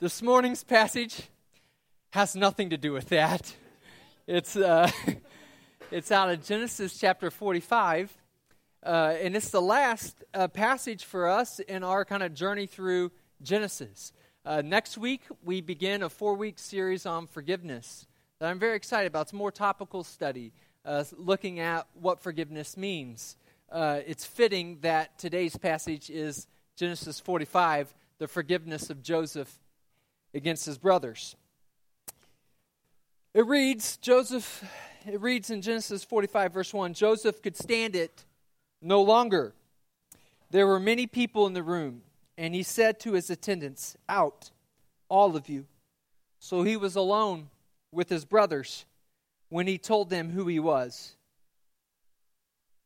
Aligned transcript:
This 0.00 0.22
morning's 0.22 0.62
passage 0.62 1.22
has 2.10 2.36
nothing 2.36 2.70
to 2.70 2.76
do 2.76 2.92
with 2.92 3.08
that. 3.08 3.52
It's, 4.28 4.54
uh, 4.54 4.88
it's 5.90 6.12
out 6.12 6.30
of 6.30 6.46
Genesis 6.46 6.96
chapter 6.96 7.32
45, 7.32 8.16
uh, 8.86 9.16
and 9.20 9.34
it's 9.34 9.50
the 9.50 9.60
last 9.60 10.22
uh, 10.32 10.46
passage 10.46 11.02
for 11.02 11.28
us 11.28 11.58
in 11.58 11.82
our 11.82 12.04
kind 12.04 12.22
of 12.22 12.32
journey 12.32 12.66
through 12.66 13.10
Genesis. 13.42 14.12
Uh, 14.44 14.62
next 14.64 14.98
week, 14.98 15.22
we 15.42 15.60
begin 15.60 16.04
a 16.04 16.08
four 16.08 16.36
week 16.36 16.60
series 16.60 17.04
on 17.04 17.26
forgiveness 17.26 18.06
that 18.38 18.50
I'm 18.50 18.60
very 18.60 18.76
excited 18.76 19.08
about. 19.08 19.22
It's 19.22 19.32
more 19.32 19.50
topical 19.50 20.04
study, 20.04 20.52
uh, 20.84 21.02
looking 21.16 21.58
at 21.58 21.88
what 21.94 22.20
forgiveness 22.20 22.76
means. 22.76 23.36
Uh, 23.68 23.98
it's 24.06 24.24
fitting 24.24 24.78
that 24.82 25.18
today's 25.18 25.56
passage 25.56 26.08
is 26.08 26.46
Genesis 26.76 27.18
45, 27.18 27.92
the 28.20 28.28
forgiveness 28.28 28.90
of 28.90 29.02
Joseph 29.02 29.58
against 30.34 30.66
his 30.66 30.78
brothers. 30.78 31.36
It 33.34 33.46
reads, 33.46 33.96
Joseph, 33.98 34.64
it 35.06 35.20
reads 35.20 35.50
in 35.50 35.62
Genesis 35.62 36.04
45, 36.04 36.52
verse 36.52 36.74
1 36.74 36.94
Joseph 36.94 37.42
could 37.42 37.56
stand 37.56 37.94
it 37.94 38.24
no 38.82 39.02
longer. 39.02 39.54
There 40.50 40.66
were 40.66 40.80
many 40.80 41.06
people 41.06 41.46
in 41.46 41.52
the 41.52 41.62
room, 41.62 42.02
and 42.36 42.54
he 42.54 42.62
said 42.62 42.98
to 43.00 43.12
his 43.12 43.28
attendants, 43.28 43.96
Out, 44.08 44.50
all 45.08 45.36
of 45.36 45.48
you. 45.48 45.66
So 46.38 46.62
he 46.62 46.76
was 46.76 46.96
alone 46.96 47.50
with 47.92 48.08
his 48.08 48.24
brothers 48.24 48.86
when 49.48 49.66
he 49.66 49.78
told 49.78 50.10
them 50.10 50.30
who 50.30 50.46
he 50.46 50.60
was. 50.60 51.16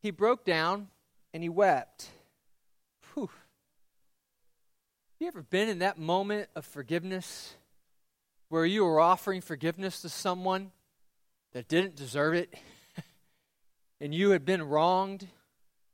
He 0.00 0.10
broke 0.10 0.44
down 0.44 0.88
and 1.32 1.42
he 1.42 1.48
wept. 1.48 2.08
Whew. 3.14 3.30
Have 5.22 5.26
you 5.26 5.40
ever 5.40 5.46
been 5.50 5.68
in 5.68 5.78
that 5.78 5.98
moment 5.98 6.48
of 6.56 6.66
forgiveness 6.66 7.54
where 8.48 8.66
you 8.66 8.84
were 8.84 8.98
offering 8.98 9.40
forgiveness 9.40 10.02
to 10.02 10.08
someone 10.08 10.72
that 11.52 11.68
didn't 11.68 11.94
deserve 11.94 12.34
it 12.34 12.52
and 14.00 14.12
you 14.12 14.30
had 14.30 14.44
been 14.44 14.64
wronged 14.64 15.28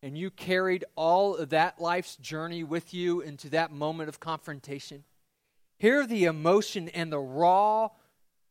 and 0.03 0.17
you 0.17 0.31
carried 0.31 0.87
all 0.97 1.37
of 1.37 1.51
that 1.51 1.79
life's 1.79 2.17
journey 2.17 2.65
with 2.65 2.95
you 2.95 3.21
into 3.21 3.51
that 3.51 3.71
moment 3.71 4.09
of 4.09 4.19
confrontation? 4.19 5.05
Hear 5.77 6.07
the 6.07 6.25
emotion 6.25 6.89
and 6.89 7.13
the 7.13 7.19
raw, 7.19 7.91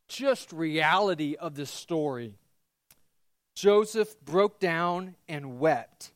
just 0.08 0.54
reality 0.54 1.34
of 1.40 1.56
this 1.56 1.72
story. 1.72 2.36
Joseph 3.56 4.16
broke 4.24 4.60
down 4.60 5.16
and 5.28 5.60
wept. 5.60 6.12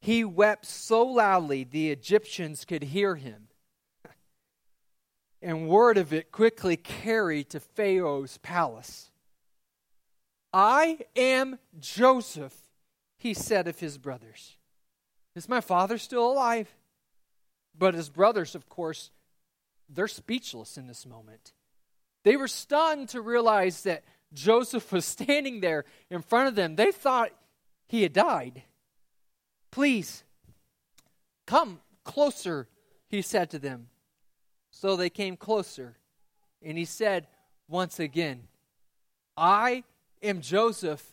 He 0.00 0.24
wept 0.24 0.64
so 0.64 1.04
loudly 1.04 1.64
the 1.64 1.90
Egyptians 1.90 2.64
could 2.64 2.84
hear 2.84 3.16
him 3.16 3.48
and 5.42 5.68
word 5.68 5.98
of 5.98 6.12
it 6.12 6.32
quickly 6.32 6.76
carried 6.76 7.50
to 7.50 7.60
Pharaoh's 7.60 8.38
palace. 8.38 9.10
I 10.52 10.98
am 11.16 11.58
Joseph, 11.78 12.54
he 13.18 13.34
said 13.34 13.66
of 13.66 13.80
his 13.80 13.98
brothers. 13.98 14.56
Is 15.34 15.48
my 15.48 15.60
father 15.60 15.98
still 15.98 16.30
alive? 16.30 16.74
But 17.76 17.94
his 17.94 18.10
brothers, 18.10 18.54
of 18.54 18.68
course, 18.68 19.10
they're 19.88 20.08
speechless 20.08 20.76
in 20.76 20.86
this 20.86 21.06
moment. 21.06 21.52
They 22.24 22.36
were 22.36 22.48
stunned 22.48 23.08
to 23.10 23.20
realize 23.20 23.82
that 23.82 24.04
Joseph 24.32 24.92
was 24.92 25.04
standing 25.04 25.60
there 25.60 25.84
in 26.10 26.22
front 26.22 26.48
of 26.48 26.54
them. 26.54 26.76
They 26.76 26.92
thought 26.92 27.30
he 27.86 28.02
had 28.02 28.12
died. 28.12 28.62
Please, 29.70 30.22
come 31.46 31.80
closer, 32.04 32.68
he 33.08 33.22
said 33.22 33.50
to 33.50 33.58
them. 33.58 33.88
So 34.72 34.96
they 34.96 35.10
came 35.10 35.36
closer, 35.36 35.96
and 36.62 36.76
he 36.76 36.84
said 36.84 37.28
once 37.68 38.00
again, 38.00 38.48
I 39.36 39.84
am 40.22 40.40
Joseph, 40.40 41.04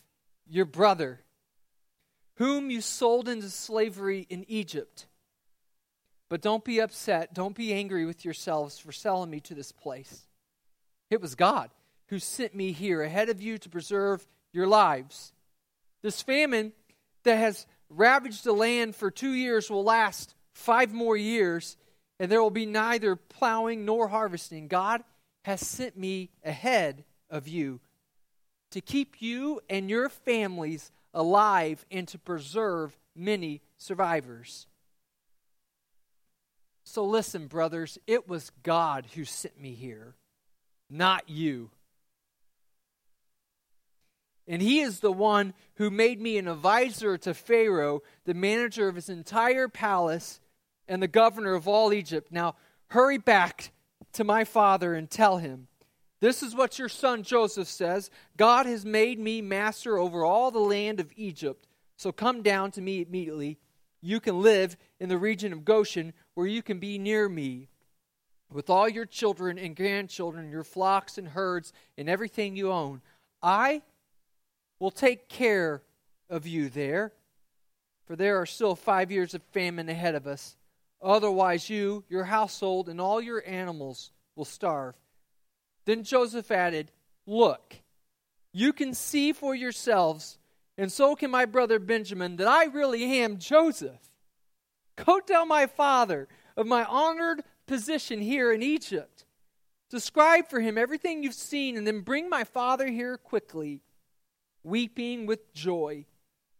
your 0.48 0.64
brother, 0.64 1.20
whom 2.34 2.70
you 2.70 2.80
sold 2.80 3.28
into 3.28 3.48
slavery 3.48 4.26
in 4.28 4.44
Egypt. 4.48 5.06
But 6.28 6.40
don't 6.42 6.64
be 6.64 6.80
upset, 6.80 7.34
don't 7.34 7.54
be 7.54 7.72
angry 7.72 8.06
with 8.06 8.24
yourselves 8.24 8.78
for 8.78 8.92
selling 8.92 9.30
me 9.30 9.40
to 9.40 9.54
this 9.54 9.72
place. 9.72 10.26
It 11.10 11.20
was 11.20 11.34
God 11.34 11.70
who 12.08 12.18
sent 12.18 12.54
me 12.54 12.72
here 12.72 13.02
ahead 13.02 13.28
of 13.28 13.40
you 13.40 13.58
to 13.58 13.68
preserve 13.68 14.26
your 14.52 14.66
lives. 14.66 15.32
This 16.02 16.22
famine 16.22 16.72
that 17.24 17.36
has 17.36 17.66
ravaged 17.88 18.44
the 18.44 18.52
land 18.52 18.96
for 18.96 19.10
two 19.10 19.32
years 19.32 19.70
will 19.70 19.84
last 19.84 20.34
five 20.54 20.92
more 20.92 21.16
years 21.16 21.76
and 22.20 22.30
there 22.30 22.42
will 22.42 22.50
be 22.50 22.66
neither 22.66 23.16
plowing 23.16 23.86
nor 23.86 24.06
harvesting. 24.06 24.68
God 24.68 25.02
has 25.44 25.66
sent 25.66 25.96
me 25.96 26.28
ahead 26.44 27.02
of 27.30 27.48
you 27.48 27.80
to 28.72 28.82
keep 28.82 29.22
you 29.22 29.60
and 29.70 29.88
your 29.88 30.10
families 30.10 30.92
alive 31.14 31.84
and 31.90 32.06
to 32.08 32.18
preserve 32.18 32.96
many 33.16 33.62
survivors. 33.78 34.66
So 36.84 37.06
listen, 37.06 37.46
brothers, 37.46 37.98
it 38.06 38.28
was 38.28 38.52
God 38.62 39.06
who 39.14 39.24
sent 39.24 39.58
me 39.58 39.72
here, 39.72 40.14
not 40.90 41.26
you. 41.30 41.70
And 44.46 44.60
he 44.60 44.80
is 44.80 45.00
the 45.00 45.12
one 45.12 45.54
who 45.76 45.90
made 45.90 46.20
me 46.20 46.36
an 46.36 46.48
advisor 46.48 47.16
to 47.16 47.32
Pharaoh, 47.32 48.02
the 48.26 48.34
manager 48.34 48.88
of 48.88 48.96
his 48.96 49.08
entire 49.08 49.68
palace 49.68 50.38
and 50.90 51.00
the 51.00 51.08
governor 51.08 51.54
of 51.54 51.68
all 51.68 51.92
Egypt. 51.92 52.30
Now 52.32 52.56
hurry 52.88 53.16
back 53.16 53.70
to 54.12 54.24
my 54.24 54.44
father 54.44 54.92
and 54.92 55.08
tell 55.08 55.38
him, 55.38 55.68
This 56.18 56.42
is 56.42 56.54
what 56.54 56.78
your 56.78 56.88
son 56.88 57.22
Joseph 57.22 57.68
says 57.68 58.10
God 58.36 58.66
has 58.66 58.84
made 58.84 59.18
me 59.18 59.40
master 59.40 59.96
over 59.96 60.24
all 60.24 60.50
the 60.50 60.58
land 60.58 61.00
of 61.00 61.12
Egypt. 61.16 61.66
So 61.96 62.12
come 62.12 62.42
down 62.42 62.72
to 62.72 62.80
me 62.80 63.02
immediately. 63.02 63.58
You 64.02 64.18
can 64.18 64.42
live 64.42 64.76
in 64.98 65.08
the 65.08 65.18
region 65.18 65.52
of 65.52 65.64
Goshen, 65.64 66.12
where 66.34 66.46
you 66.46 66.62
can 66.62 66.78
be 66.78 66.98
near 66.98 67.28
me. 67.28 67.68
With 68.50 68.68
all 68.68 68.88
your 68.88 69.06
children 69.06 69.58
and 69.58 69.76
grandchildren, 69.76 70.50
your 70.50 70.64
flocks 70.64 71.18
and 71.18 71.28
herds, 71.28 71.72
and 71.96 72.08
everything 72.08 72.56
you 72.56 72.72
own, 72.72 73.00
I 73.42 73.82
will 74.80 74.90
take 74.90 75.28
care 75.28 75.82
of 76.28 76.46
you 76.46 76.68
there, 76.68 77.12
for 78.06 78.16
there 78.16 78.40
are 78.40 78.46
still 78.46 78.74
five 78.74 79.12
years 79.12 79.34
of 79.34 79.42
famine 79.52 79.88
ahead 79.88 80.16
of 80.16 80.26
us. 80.26 80.56
Otherwise, 81.02 81.70
you, 81.70 82.04
your 82.08 82.24
household, 82.24 82.88
and 82.88 83.00
all 83.00 83.20
your 83.20 83.42
animals 83.46 84.10
will 84.36 84.44
starve. 84.44 84.94
Then 85.86 86.04
Joseph 86.04 86.50
added, 86.50 86.92
Look, 87.26 87.76
you 88.52 88.72
can 88.72 88.94
see 88.94 89.32
for 89.32 89.54
yourselves, 89.54 90.38
and 90.76 90.90
so 90.90 91.14
can 91.16 91.30
my 91.30 91.44
brother 91.44 91.78
Benjamin, 91.78 92.36
that 92.36 92.48
I 92.48 92.64
really 92.64 93.20
am 93.20 93.38
Joseph. 93.38 94.10
Go 94.96 95.20
tell 95.20 95.46
my 95.46 95.66
father 95.66 96.28
of 96.56 96.66
my 96.66 96.84
honored 96.84 97.42
position 97.66 98.20
here 98.20 98.52
in 98.52 98.62
Egypt. 98.62 99.24
Describe 99.88 100.48
for 100.48 100.60
him 100.60 100.76
everything 100.76 101.22
you've 101.22 101.34
seen, 101.34 101.76
and 101.76 101.86
then 101.86 102.00
bring 102.00 102.28
my 102.28 102.44
father 102.44 102.88
here 102.88 103.16
quickly. 103.16 103.82
Weeping 104.62 105.26
with 105.26 105.54
joy, 105.54 106.04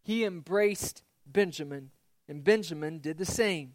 he 0.03 0.25
embraced 0.25 1.03
Benjamin, 1.27 1.91
and 2.29 2.43
Benjamin 2.43 2.99
did 2.99 3.19
the 3.19 3.27
same. 3.27 3.75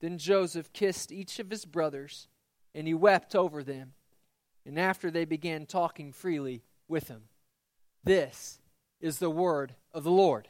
Then 0.00 0.18
Joseph 0.18 0.72
kissed 0.72 1.10
each 1.10 1.38
of 1.38 1.50
his 1.50 1.64
brothers, 1.64 2.28
and 2.74 2.86
he 2.86 2.94
wept 2.94 3.34
over 3.34 3.62
them. 3.62 3.94
And 4.64 4.78
after 4.78 5.10
they 5.10 5.24
began 5.24 5.66
talking 5.66 6.12
freely 6.12 6.62
with 6.88 7.08
him. 7.08 7.22
This 8.04 8.60
is 9.00 9.18
the 9.18 9.30
word 9.30 9.74
of 9.92 10.04
the 10.04 10.10
Lord. 10.10 10.48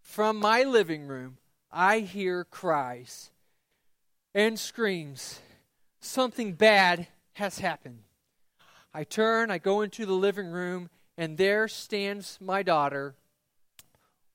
From 0.00 0.38
my 0.38 0.62
living 0.62 1.06
room, 1.06 1.38
I 1.70 2.00
hear 2.00 2.44
cries 2.44 3.30
and 4.34 4.58
screams. 4.58 5.40
Something 6.00 6.54
bad 6.54 7.06
has 7.34 7.58
happened. 7.58 8.00
I 8.92 9.04
turn, 9.04 9.50
I 9.50 9.58
go 9.58 9.82
into 9.82 10.06
the 10.06 10.14
living 10.14 10.48
room, 10.48 10.90
and 11.16 11.36
there 11.36 11.68
stands 11.68 12.38
my 12.40 12.62
daughter 12.62 13.14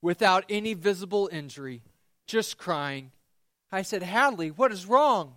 without 0.02 0.46
any 0.50 0.74
visible 0.74 1.28
injury, 1.32 1.82
just 2.26 2.58
crying 2.58 3.12
I 3.72 3.82
said, 3.82 4.04
Hadley, 4.04 4.52
what 4.52 4.72
is 4.72 4.86
wrong? 4.86 5.36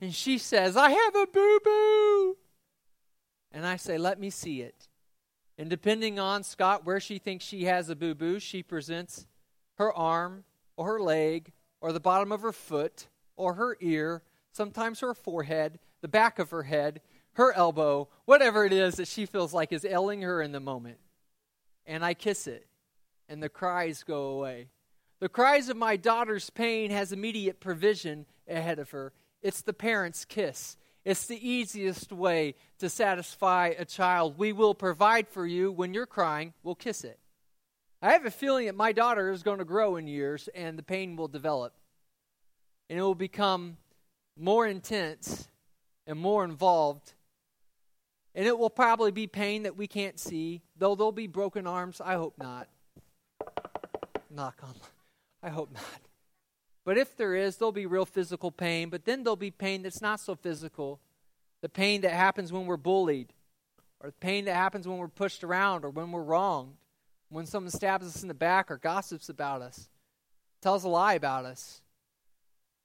And 0.00 0.14
she 0.14 0.38
says, 0.38 0.76
I 0.76 0.90
have 0.90 1.16
a 1.16 1.26
boo 1.26 1.60
boo. 1.64 2.36
And 3.52 3.66
I 3.66 3.76
say, 3.76 3.98
Let 3.98 4.20
me 4.20 4.30
see 4.30 4.60
it. 4.60 4.88
And 5.58 5.70
depending 5.70 6.18
on 6.18 6.42
Scott 6.42 6.84
where 6.84 7.00
she 7.00 7.18
thinks 7.18 7.44
she 7.44 7.64
has 7.64 7.88
a 7.88 7.96
boo 7.96 8.14
boo, 8.14 8.38
she 8.38 8.62
presents 8.62 9.26
her 9.78 9.92
arm 9.92 10.44
or 10.76 10.86
her 10.86 11.00
leg 11.00 11.52
or 11.80 11.92
the 11.92 12.00
bottom 12.00 12.30
of 12.30 12.42
her 12.42 12.52
foot 12.52 13.08
or 13.36 13.54
her 13.54 13.76
ear, 13.80 14.22
sometimes 14.52 15.00
her 15.00 15.14
forehead, 15.14 15.78
the 16.02 16.08
back 16.08 16.38
of 16.38 16.50
her 16.50 16.64
head, 16.64 17.00
her 17.34 17.52
elbow, 17.52 18.08
whatever 18.24 18.64
it 18.64 18.72
is 18.72 18.96
that 18.96 19.08
she 19.08 19.26
feels 19.26 19.54
like 19.54 19.72
is 19.72 19.84
ailing 19.84 20.22
her 20.22 20.42
in 20.42 20.52
the 20.52 20.60
moment. 20.60 20.98
And 21.86 22.04
I 22.04 22.14
kiss 22.14 22.46
it, 22.46 22.66
and 23.28 23.42
the 23.42 23.48
cries 23.48 24.02
go 24.02 24.28
away. 24.28 24.68
The 25.18 25.28
cries 25.28 25.68
of 25.68 25.76
my 25.76 25.96
daughter's 25.96 26.50
pain 26.50 26.90
has 26.90 27.10
immediate 27.10 27.58
provision 27.58 28.26
ahead 28.46 28.78
of 28.78 28.90
her. 28.90 29.12
It's 29.42 29.62
the 29.62 29.72
parent's 29.72 30.24
kiss. 30.24 30.76
It's 31.04 31.26
the 31.26 31.48
easiest 31.48 32.12
way 32.12 32.54
to 32.78 32.88
satisfy 32.90 33.68
a 33.78 33.84
child. 33.84 34.36
We 34.36 34.52
will 34.52 34.74
provide 34.74 35.28
for 35.28 35.46
you 35.46 35.72
when 35.72 35.94
you're 35.94 36.04
crying, 36.04 36.52
we'll 36.62 36.74
kiss 36.74 37.04
it. 37.04 37.18
I 38.02 38.12
have 38.12 38.26
a 38.26 38.30
feeling 38.30 38.66
that 38.66 38.74
my 38.74 38.92
daughter 38.92 39.30
is 39.30 39.42
going 39.42 39.58
to 39.58 39.64
grow 39.64 39.96
in 39.96 40.06
years 40.06 40.48
and 40.54 40.78
the 40.78 40.82
pain 40.82 41.16
will 41.16 41.28
develop. 41.28 41.72
And 42.90 42.98
it 42.98 43.02
will 43.02 43.14
become 43.14 43.78
more 44.36 44.66
intense 44.66 45.48
and 46.06 46.18
more 46.18 46.44
involved. 46.44 47.14
And 48.34 48.46
it 48.46 48.58
will 48.58 48.68
probably 48.68 49.12
be 49.12 49.26
pain 49.26 49.62
that 49.62 49.76
we 49.76 49.86
can't 49.86 50.20
see, 50.20 50.60
though 50.76 50.94
there'll 50.94 51.10
be 51.10 51.26
broken 51.26 51.66
arms. 51.66 52.02
I 52.04 52.14
hope 52.14 52.34
not. 52.36 52.68
Knock 54.30 54.58
on. 54.62 54.74
I 55.46 55.50
hope 55.50 55.72
not. 55.72 55.84
But 56.84 56.98
if 56.98 57.16
there 57.16 57.36
is, 57.36 57.56
there'll 57.56 57.70
be 57.70 57.86
real 57.86 58.04
physical 58.04 58.50
pain, 58.50 58.90
but 58.90 59.04
then 59.04 59.22
there'll 59.22 59.36
be 59.36 59.52
pain 59.52 59.82
that's 59.82 60.02
not 60.02 60.18
so 60.18 60.34
physical. 60.34 61.00
The 61.62 61.68
pain 61.68 62.00
that 62.00 62.10
happens 62.10 62.52
when 62.52 62.66
we're 62.66 62.76
bullied, 62.76 63.32
or 64.00 64.10
the 64.10 64.16
pain 64.16 64.46
that 64.46 64.56
happens 64.56 64.88
when 64.88 64.98
we're 64.98 65.06
pushed 65.06 65.44
around, 65.44 65.84
or 65.84 65.90
when 65.90 66.10
we're 66.10 66.22
wronged, 66.22 66.74
when 67.28 67.46
someone 67.46 67.70
stabs 67.70 68.06
us 68.06 68.22
in 68.22 68.28
the 68.28 68.34
back 68.34 68.72
or 68.72 68.76
gossips 68.76 69.28
about 69.28 69.62
us, 69.62 69.88
tells 70.60 70.82
a 70.82 70.88
lie 70.88 71.14
about 71.14 71.44
us, 71.44 71.80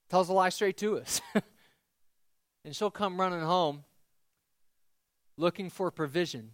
tells 0.08 0.28
a 0.28 0.32
lie 0.32 0.50
straight 0.50 0.76
to 0.76 0.98
us. 0.98 1.20
and 2.64 2.76
she'll 2.76 2.92
come 2.92 3.20
running 3.20 3.40
home 3.40 3.82
looking 5.36 5.68
for 5.68 5.90
provision, 5.90 6.52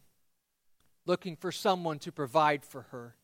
looking 1.04 1.36
for 1.36 1.52
someone 1.52 1.98
to 1.98 2.10
provide 2.10 2.64
for 2.64 2.82
her. 2.92 3.14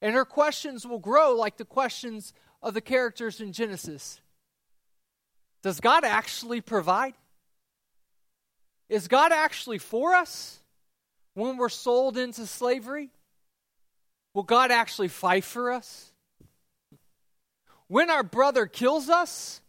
And 0.00 0.14
her 0.14 0.24
questions 0.24 0.86
will 0.86 0.98
grow 0.98 1.32
like 1.32 1.56
the 1.56 1.64
questions 1.64 2.32
of 2.62 2.74
the 2.74 2.80
characters 2.80 3.40
in 3.40 3.52
Genesis. 3.52 4.20
Does 5.62 5.80
God 5.80 6.04
actually 6.04 6.60
provide? 6.60 7.14
Is 8.88 9.08
God 9.08 9.32
actually 9.32 9.78
for 9.78 10.14
us 10.14 10.60
when 11.34 11.56
we're 11.56 11.68
sold 11.68 12.16
into 12.16 12.46
slavery? 12.46 13.10
Will 14.34 14.44
God 14.44 14.70
actually 14.70 15.08
fight 15.08 15.44
for 15.44 15.72
us? 15.72 16.12
When 17.88 18.10
our 18.10 18.22
brother 18.22 18.66
kills 18.66 19.08
us, 19.08 19.60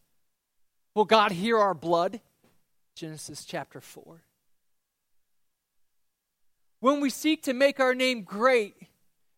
will 0.94 1.06
God 1.06 1.32
hear 1.32 1.58
our 1.58 1.74
blood? 1.74 2.20
Genesis 2.96 3.46
chapter 3.46 3.82
4. 3.82 4.22
When 6.82 7.02
we 7.02 7.10
seek 7.10 7.44
to 7.44 7.54
make 7.54 7.80
our 7.80 7.96
name 7.96 8.24
great 8.24 8.76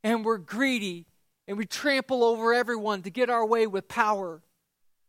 and 0.03 0.25
we're 0.25 0.37
greedy 0.37 1.05
and 1.47 1.57
we 1.57 1.65
trample 1.65 2.23
over 2.23 2.53
everyone 2.53 3.01
to 3.03 3.09
get 3.09 3.29
our 3.29 3.45
way 3.45 3.67
with 3.67 3.87
power, 3.87 4.41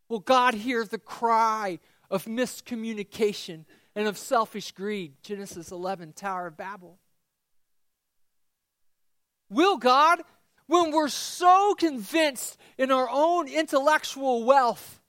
will 0.09 0.19
God 0.19 0.53
hear 0.53 0.83
the 0.85 0.97
cry 0.97 1.79
of 2.09 2.25
miscommunication 2.25 3.65
and 3.95 4.07
of 4.07 4.17
selfish 4.17 4.71
greed? 4.71 5.13
Genesis 5.21 5.71
11, 5.71 6.13
Tower 6.13 6.47
of 6.47 6.57
Babel. 6.57 6.99
Will 9.49 9.77
God, 9.77 10.21
when 10.67 10.91
we're 10.91 11.09
so 11.09 11.75
convinced 11.75 12.57
in 12.77 12.91
our 12.91 13.07
own 13.09 13.47
intellectual 13.47 14.43
wealth 14.43 14.99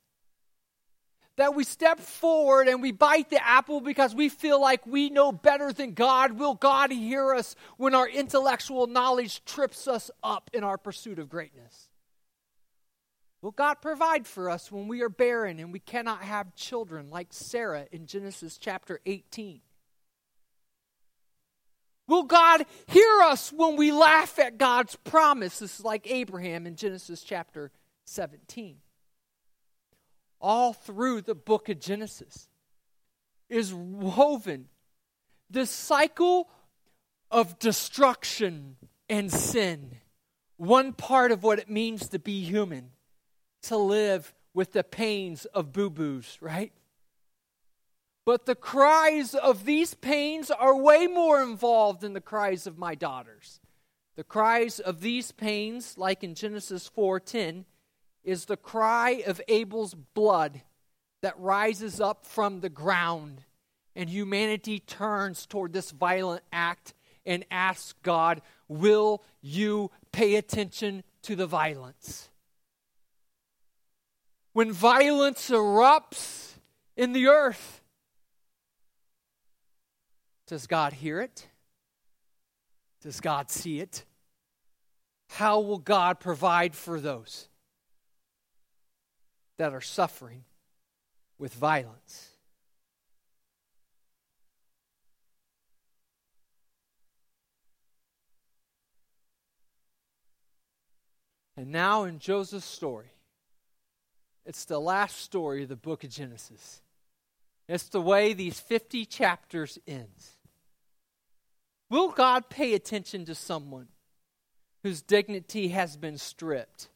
that 1.37 1.55
we 1.55 1.65
step 1.65 1.99
forward 1.99 2.69
and 2.69 2.81
we 2.81 2.93
bite 2.93 3.31
the 3.31 3.45
apple 3.45 3.81
because 3.81 4.15
we 4.15 4.29
feel 4.29 4.61
like 4.61 4.87
we 4.87 5.11
know 5.11 5.33
better 5.33 5.73
than 5.73 5.95
God, 5.95 6.33
will 6.33 6.55
God 6.55 6.93
hear 6.93 7.35
us 7.35 7.57
when 7.77 7.95
our 7.95 8.09
intellectual 8.09 8.87
knowledge 8.87 9.45
trips 9.45 9.89
us 9.89 10.11
up 10.23 10.51
in 10.53 10.63
our 10.63 10.79
pursuit 10.79 11.19
of 11.19 11.29
greatness? 11.29 11.89
Will 13.43 13.51
God 13.51 13.75
provide 13.83 14.27
for 14.27 14.49
us 14.49 14.73
when 14.73 14.89
we 14.89 15.03
are 15.03 15.11
barren 15.11 15.59
and 15.59 15.73
we 15.73 15.81
cannot 15.81 16.23
have 16.23 16.55
children, 16.55 17.11
like 17.11 17.29
Sarah 17.31 17.87
in 17.93 18.07
Genesis 18.07 18.57
chapter 18.57 19.01
18? 19.05 19.61
Will 22.07 22.23
God 22.23 22.65
hear 22.87 23.21
us 23.23 23.53
when 23.53 23.77
we 23.77 23.93
laugh 23.93 24.39
at 24.39 24.59
God's 24.59 24.97
promises, 24.97 25.83
like 25.85 26.11
Abraham 26.11 26.67
in 26.67 26.77
Genesis 26.77 27.23
chapter 27.23 27.71
17? 28.05 28.77
All 30.45 30.75
through 30.75 31.23
the 31.23 31.35
book 31.35 31.71
of 31.71 31.81
Genesis 31.81 32.49
is 33.49 33.73
woven 33.73 34.67
this 35.49 35.71
cycle 35.71 36.51
of 37.31 37.59
destruction 37.59 38.77
and 39.09 39.33
sin. 39.33 39.97
One 40.59 40.93
part 40.93 41.33
of 41.33 41.43
what 41.43 41.59
it 41.59 41.71
means 41.71 42.11
to 42.11 42.19
be 42.19 42.45
human, 42.45 42.91
to 43.63 43.79
live 43.79 44.35
with 44.53 44.73
the 44.73 44.85
pains 44.85 45.47
of 45.47 45.73
boo 45.73 45.89
boos, 45.89 46.37
right? 46.43 46.73
But 48.27 48.45
the 48.45 48.55
cries 48.55 49.35
of 49.35 49.65
these 49.65 49.95
pains 49.95 50.51
are 50.51 50.77
way 50.77 51.07
more 51.07 51.43
involved 51.43 52.03
than 52.03 52.13
the 52.13 52.21
cries 52.21 52.67
of 52.67 52.77
my 52.77 52.95
daughters. 52.95 53.61
The 54.17 54.25
cries 54.25 54.79
of 54.79 55.01
these 55.01 55.33
pains, 55.33 55.97
like 55.97 56.23
in 56.23 56.35
Genesis 56.35 56.87
4:10, 56.87 57.65
is 58.25 58.47
the 58.47 58.57
cry 58.57 59.23
of 59.27 59.41
Abel's 59.49 59.95
blood 59.95 60.63
that 61.23 61.39
rises 61.39 62.01
up 62.01 62.27
from 62.27 62.61
the 62.61 62.69
ground. 62.69 63.43
And 63.95 64.11
humanity 64.11 64.81
turns 64.81 65.47
toward 65.47 65.73
this 65.73 65.91
violent 65.91 66.43
act 66.53 66.95
and 67.25 67.45
asks 67.51 67.95
God, 68.03 68.43
Will 68.69 69.23
you 69.41 69.91
pay 70.13 70.37
attention 70.37 71.05
to 71.23 71.37
the 71.37 71.47
violence? 71.47 72.29
When 74.53 74.73
violence 74.73 75.51
erupts 75.51 76.53
in 76.97 77.13
the 77.13 77.27
earth, 77.27 77.83
does 80.47 80.67
God 80.67 80.93
hear 80.93 81.21
it? 81.21 81.49
Does 83.03 83.21
God 83.21 83.51
see 83.51 83.81
it? 83.81 84.05
How 85.31 85.61
will 85.61 85.79
God 85.79 86.21
provide 86.21 86.75
for 86.75 87.01
those? 87.01 87.49
That 89.57 89.73
are 89.73 89.81
suffering 89.81 90.45
with 91.39 91.55
violence. 91.55 92.31
And 101.57 101.71
now 101.71 102.05
in 102.05 102.19
Joseph's 102.19 102.67
story, 102.67 103.13
it's 104.45 104.65
the 104.65 104.81
last 104.81 105.19
story 105.19 105.63
of 105.63 105.69
the 105.69 105.77
book 105.77 106.05
of 106.05 106.11
Genesis. 106.11 106.83
It's 107.69 107.89
the 107.89 108.01
way 108.01 108.33
these 108.33 108.61
50 108.61 109.07
chapters 109.07 109.79
ends. 109.87 110.33
Will 111.89 112.11
God 112.11 112.51
pay 112.51 112.75
attention 112.75 113.25
to 113.27 113.35
someone 113.35 113.89
whose 114.83 115.01
dignity 115.01 115.69
has 115.69 115.97
been 115.97 116.19
stripped? 116.19 116.89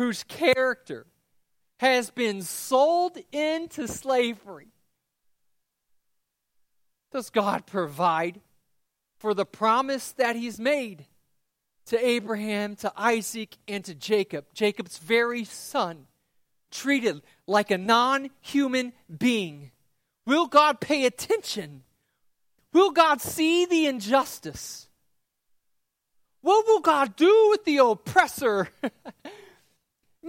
Whose 0.00 0.22
character 0.24 1.04
has 1.78 2.08
been 2.08 2.40
sold 2.40 3.18
into 3.32 3.86
slavery. 3.86 4.68
Does 7.12 7.28
God 7.28 7.66
provide 7.66 8.40
for 9.18 9.34
the 9.34 9.44
promise 9.44 10.12
that 10.12 10.36
He's 10.36 10.58
made 10.58 11.04
to 11.84 12.02
Abraham, 12.02 12.76
to 12.76 12.90
Isaac, 12.96 13.58
and 13.68 13.84
to 13.84 13.94
Jacob, 13.94 14.46
Jacob's 14.54 14.96
very 14.96 15.44
son, 15.44 16.06
treated 16.70 17.20
like 17.46 17.70
a 17.70 17.76
non 17.76 18.30
human 18.40 18.94
being? 19.18 19.70
Will 20.24 20.46
God 20.46 20.80
pay 20.80 21.04
attention? 21.04 21.82
Will 22.72 22.92
God 22.92 23.20
see 23.20 23.66
the 23.66 23.84
injustice? 23.84 24.88
What 26.40 26.66
will 26.66 26.80
God 26.80 27.16
do 27.16 27.48
with 27.50 27.66
the 27.66 27.76
oppressor? 27.76 28.70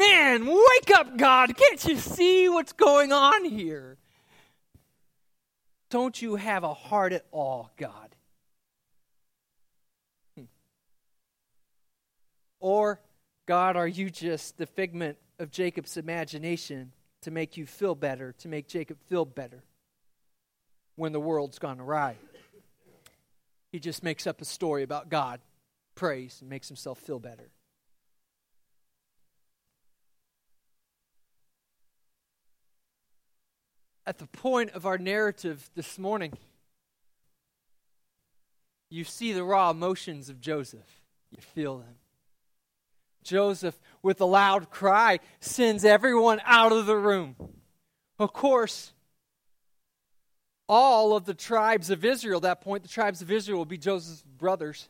Man, 0.01 0.47
wake 0.47 0.91
up, 0.95 1.15
God. 1.15 1.55
Can't 1.55 1.85
you 1.85 1.95
see 1.97 2.49
what's 2.49 2.73
going 2.73 3.11
on 3.11 3.45
here? 3.45 3.97
Don't 5.91 6.19
you 6.19 6.37
have 6.37 6.63
a 6.63 6.73
heart 6.73 7.13
at 7.13 7.25
all, 7.31 7.69
God? 7.77 8.15
Hmm. 10.35 10.45
Or, 12.59 12.99
God, 13.45 13.75
are 13.75 13.87
you 13.87 14.09
just 14.09 14.57
the 14.57 14.65
figment 14.65 15.19
of 15.37 15.51
Jacob's 15.51 15.97
imagination 15.97 16.93
to 17.21 17.29
make 17.29 17.55
you 17.55 17.67
feel 17.67 17.93
better, 17.93 18.33
to 18.39 18.47
make 18.47 18.67
Jacob 18.67 18.97
feel 19.07 19.25
better 19.25 19.63
when 20.95 21.11
the 21.11 21.19
world's 21.19 21.59
gone 21.59 21.79
awry? 21.79 22.15
He 23.71 23.79
just 23.79 24.01
makes 24.01 24.25
up 24.25 24.41
a 24.41 24.45
story 24.45 24.81
about 24.81 25.09
God, 25.09 25.41
prays, 25.93 26.39
and 26.41 26.49
makes 26.49 26.69
himself 26.69 26.97
feel 26.97 27.19
better. 27.19 27.51
At 34.05 34.17
the 34.17 34.27
point 34.27 34.71
of 34.71 34.85
our 34.85 34.97
narrative 34.97 35.69
this 35.75 35.99
morning, 35.99 36.33
you 38.89 39.03
see 39.03 39.31
the 39.31 39.43
raw 39.43 39.69
emotions 39.69 40.29
of 40.29 40.41
Joseph. 40.41 41.01
You 41.31 41.41
feel 41.41 41.77
them. 41.77 41.95
Joseph, 43.23 43.79
with 44.01 44.19
a 44.19 44.25
loud 44.25 44.69
cry, 44.69 45.19
sends 45.39 45.85
everyone 45.85 46.41
out 46.45 46.71
of 46.71 46.85
the 46.85 46.97
room. 46.97 47.35
Of 48.19 48.33
course, 48.33 48.93
all 50.67 51.15
of 51.15 51.25
the 51.25 51.33
tribes 51.33 51.89
of 51.89 52.03
Israel, 52.03 52.37
at 52.37 52.43
that 52.43 52.61
point, 52.61 52.83
the 52.83 52.89
tribes 52.89 53.21
of 53.21 53.31
Israel 53.31 53.59
will 53.59 53.65
be 53.65 53.77
Joseph's 53.77 54.23
brothers. 54.23 54.89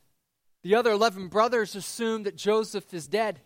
The 0.64 0.76
other 0.76 0.92
11 0.92 1.28
brothers 1.28 1.76
assume 1.76 2.24
that 2.24 2.36
Joseph 2.36 2.94
is 2.94 3.08
dead. 3.08 3.42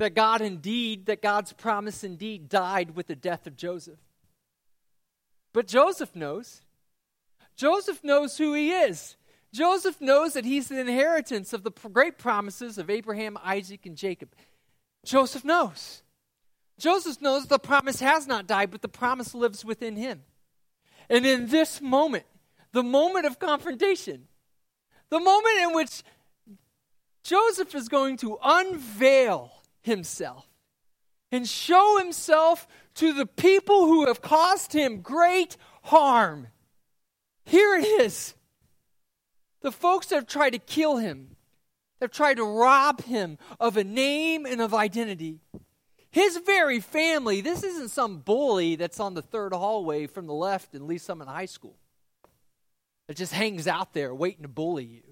That 0.00 0.14
God 0.14 0.40
indeed, 0.40 1.04
that 1.06 1.20
God's 1.20 1.52
promise 1.52 2.02
indeed 2.02 2.48
died 2.48 2.96
with 2.96 3.06
the 3.06 3.14
death 3.14 3.46
of 3.46 3.54
Joseph. 3.54 3.98
But 5.52 5.66
Joseph 5.66 6.16
knows. 6.16 6.62
Joseph 7.54 8.02
knows 8.02 8.38
who 8.38 8.54
he 8.54 8.70
is. 8.70 9.16
Joseph 9.52 10.00
knows 10.00 10.32
that 10.32 10.46
he's 10.46 10.68
the 10.68 10.80
inheritance 10.80 11.52
of 11.52 11.64
the 11.64 11.70
great 11.70 12.16
promises 12.16 12.78
of 12.78 12.88
Abraham, 12.88 13.36
Isaac, 13.44 13.84
and 13.84 13.94
Jacob. 13.94 14.30
Joseph 15.04 15.44
knows. 15.44 16.02
Joseph 16.78 17.20
knows 17.20 17.46
the 17.46 17.58
promise 17.58 18.00
has 18.00 18.26
not 18.26 18.46
died, 18.46 18.70
but 18.70 18.80
the 18.80 18.88
promise 18.88 19.34
lives 19.34 19.66
within 19.66 19.96
him. 19.96 20.22
And 21.10 21.26
in 21.26 21.48
this 21.48 21.82
moment, 21.82 22.24
the 22.72 22.82
moment 22.82 23.26
of 23.26 23.38
confrontation, 23.38 24.28
the 25.10 25.20
moment 25.20 25.60
in 25.60 25.74
which 25.74 26.02
Joseph 27.22 27.74
is 27.74 27.90
going 27.90 28.16
to 28.18 28.38
unveil 28.42 29.59
himself 29.82 30.46
and 31.32 31.48
show 31.48 31.98
himself 31.98 32.66
to 32.94 33.12
the 33.12 33.26
people 33.26 33.86
who 33.86 34.06
have 34.06 34.20
caused 34.20 34.72
him 34.72 35.00
great 35.00 35.56
harm. 35.82 36.48
Here 37.44 37.76
it 37.76 37.84
is. 37.84 38.34
The 39.62 39.72
folks 39.72 40.06
that 40.06 40.16
have 40.16 40.26
tried 40.26 40.50
to 40.50 40.58
kill 40.58 40.96
him, 40.96 41.36
that 41.98 42.06
have 42.06 42.16
tried 42.16 42.38
to 42.38 42.44
rob 42.44 43.02
him 43.02 43.38
of 43.58 43.76
a 43.76 43.84
name 43.84 44.46
and 44.46 44.60
of 44.60 44.74
identity. 44.74 45.40
His 46.10 46.38
very 46.38 46.80
family, 46.80 47.40
this 47.40 47.62
isn't 47.62 47.90
some 47.90 48.18
bully 48.18 48.74
that's 48.74 48.98
on 48.98 49.14
the 49.14 49.22
third 49.22 49.52
hallway 49.52 50.06
from 50.06 50.26
the 50.26 50.34
left 50.34 50.74
in 50.74 50.88
Lee 50.88 50.98
Summit 50.98 51.28
High 51.28 51.46
School 51.46 51.76
that 53.06 53.16
just 53.16 53.32
hangs 53.32 53.68
out 53.68 53.92
there 53.92 54.14
waiting 54.14 54.42
to 54.42 54.48
bully 54.48 54.84
you. 54.84 55.02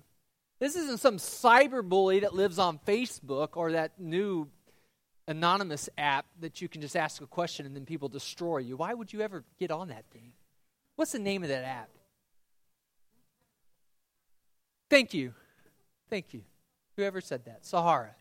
This 0.59 0.75
isn't 0.75 0.99
some 0.99 1.19
cyber 1.19 1.89
bully 1.89 2.21
that 2.21 2.35
lives 2.35 2.59
on 2.59 2.81
Facebook 2.81 3.51
or 3.57 3.73
that 3.73 4.01
new 4.01 4.49
anonymous 5.29 5.89
app 5.99 6.27
that 6.41 6.61
you 6.61 6.69
can 6.69 6.81
just 6.81 6.97
ask 6.97 7.23
a 7.23 7.27
question 7.27 7.67
and 7.67 7.77
then 7.77 7.85
people 7.85 8.09
destroy 8.09 8.59
you. 8.59 8.77
Why 8.77 8.95
would 8.95 9.13
you 9.13 9.21
ever 9.21 9.45
get 9.59 9.71
on 9.71 9.89
that 9.89 10.07
thing? 10.11 10.33
What's 10.97 11.13
the 11.13 11.19
name 11.21 11.43
of 11.45 11.51
that 11.51 11.65
app? 11.65 11.91
Thank 14.91 15.15
you. 15.15 15.35
Thank 16.09 16.33
you. 16.33 16.43
Whoever 16.97 17.21
said 17.21 17.45
that? 17.45 17.65
Sarahah. 17.65 18.15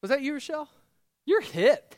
Was 0.00 0.08
that 0.08 0.22
you, 0.22 0.32
Rochelle? 0.32 0.68
You're 1.26 1.42
hip. 1.42 1.94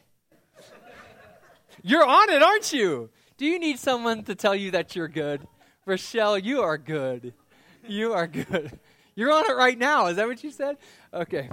you're 1.83 2.05
on 2.05 2.29
it, 2.29 2.43
aren't 2.43 2.73
you? 2.73 3.09
Do 3.37 3.47
you 3.47 3.61
need 3.61 3.79
someone 3.79 4.25
to 4.25 4.35
tell 4.35 4.55
you 4.55 4.73
that 4.73 4.97
you're 4.97 5.09
good? 5.09 5.47
Rochelle, 5.87 6.37
you 6.39 6.63
are 6.63 6.77
good. 6.77 7.33
You 7.87 8.13
are 8.15 8.27
good. 8.27 8.79
You're 9.15 9.33
on 9.33 9.49
it 9.49 9.55
right 9.55 9.79
now. 9.79 10.07
Is 10.07 10.17
that 10.17 10.27
what 10.27 10.43
you 10.43 10.51
said? 10.51 10.77
Okay. 11.15 11.49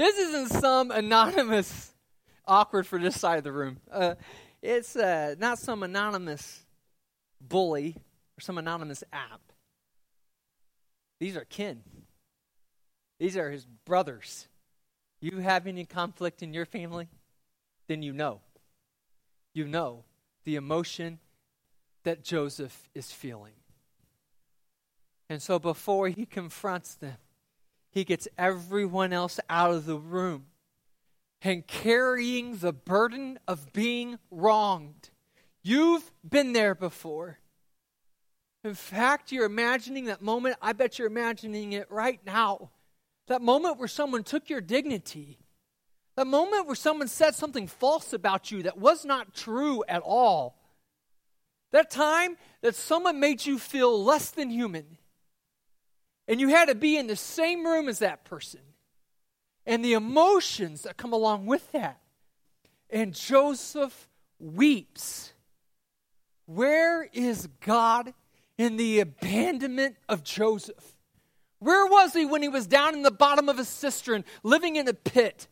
This 0.00 0.16
isn't 0.16 0.62
some 0.62 0.90
anonymous, 0.90 1.92
awkward 2.46 2.86
for 2.86 2.98
this 2.98 3.20
side 3.20 3.36
of 3.36 3.44
the 3.44 3.52
room. 3.52 3.76
Uh, 3.92 4.14
it's 4.62 4.96
uh, 4.96 5.34
not 5.38 5.58
some 5.58 5.82
anonymous 5.82 6.64
bully 7.38 7.96
or 7.98 8.40
some 8.40 8.56
anonymous 8.56 9.04
app. 9.12 9.42
These 11.18 11.36
are 11.36 11.44
kin. 11.44 11.82
These 13.18 13.36
are 13.36 13.50
his 13.50 13.66
brothers. 13.66 14.48
You 15.20 15.36
have 15.40 15.66
any 15.66 15.84
conflict 15.84 16.42
in 16.42 16.54
your 16.54 16.64
family? 16.64 17.08
Then 17.86 18.02
you 18.02 18.14
know. 18.14 18.40
You 19.52 19.66
know 19.66 20.04
the 20.44 20.56
emotion 20.56 21.18
that 22.04 22.24
Joseph 22.24 22.88
is 22.94 23.12
feeling. 23.12 23.52
And 25.28 25.42
so 25.42 25.58
before 25.58 26.08
he 26.08 26.24
confronts 26.24 26.94
them, 26.94 27.18
he 27.90 28.04
gets 28.04 28.28
everyone 28.38 29.12
else 29.12 29.40
out 29.48 29.72
of 29.72 29.86
the 29.86 29.98
room 29.98 30.46
and 31.42 31.66
carrying 31.66 32.58
the 32.58 32.72
burden 32.72 33.38
of 33.48 33.72
being 33.72 34.18
wronged. 34.30 35.10
You've 35.62 36.10
been 36.28 36.52
there 36.52 36.74
before. 36.74 37.38
In 38.62 38.74
fact, 38.74 39.32
you're 39.32 39.46
imagining 39.46 40.06
that 40.06 40.22
moment. 40.22 40.56
I 40.60 40.72
bet 40.72 40.98
you're 40.98 41.08
imagining 41.08 41.72
it 41.72 41.90
right 41.90 42.20
now. 42.26 42.70
That 43.26 43.42
moment 43.42 43.78
where 43.78 43.88
someone 43.88 44.22
took 44.22 44.50
your 44.50 44.60
dignity. 44.60 45.38
That 46.16 46.26
moment 46.26 46.66
where 46.66 46.76
someone 46.76 47.08
said 47.08 47.34
something 47.34 47.66
false 47.66 48.12
about 48.12 48.50
you 48.50 48.64
that 48.64 48.76
was 48.76 49.04
not 49.04 49.34
true 49.34 49.82
at 49.88 50.02
all. 50.02 50.58
That 51.72 51.90
time 51.90 52.36
that 52.60 52.74
someone 52.74 53.20
made 53.20 53.46
you 53.46 53.58
feel 53.58 54.02
less 54.02 54.30
than 54.30 54.50
human. 54.50 54.98
And 56.30 56.40
you 56.40 56.48
had 56.48 56.68
to 56.68 56.76
be 56.76 56.96
in 56.96 57.08
the 57.08 57.16
same 57.16 57.66
room 57.66 57.88
as 57.88 57.98
that 57.98 58.24
person. 58.24 58.60
And 59.66 59.84
the 59.84 59.94
emotions 59.94 60.82
that 60.82 60.96
come 60.96 61.12
along 61.12 61.46
with 61.46 61.72
that. 61.72 62.00
And 62.88 63.12
Joseph 63.12 64.08
weeps. 64.38 65.32
Where 66.46 67.02
is 67.12 67.48
God 67.60 68.14
in 68.56 68.76
the 68.76 69.00
abandonment 69.00 69.96
of 70.08 70.22
Joseph? 70.22 70.94
Where 71.58 71.86
was 71.86 72.12
he 72.12 72.24
when 72.26 72.42
he 72.42 72.48
was 72.48 72.68
down 72.68 72.94
in 72.94 73.02
the 73.02 73.10
bottom 73.10 73.48
of 73.48 73.58
a 73.58 73.64
cistern, 73.64 74.24
living 74.44 74.76
in 74.76 74.86
a 74.86 74.94
pit? 74.94 75.48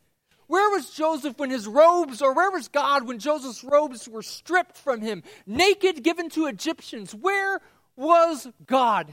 Where 0.46 0.70
was 0.70 0.90
Joseph 0.90 1.38
when 1.38 1.50
his 1.50 1.66
robes, 1.66 2.22
or 2.22 2.32
where 2.32 2.52
was 2.52 2.68
God 2.68 3.04
when 3.04 3.18
Joseph's 3.18 3.64
robes 3.64 4.08
were 4.08 4.22
stripped 4.22 4.76
from 4.76 5.00
him, 5.00 5.24
naked, 5.44 6.04
given 6.04 6.30
to 6.30 6.46
Egyptians? 6.46 7.16
Where 7.16 7.60
was 7.96 8.46
God 8.64 9.12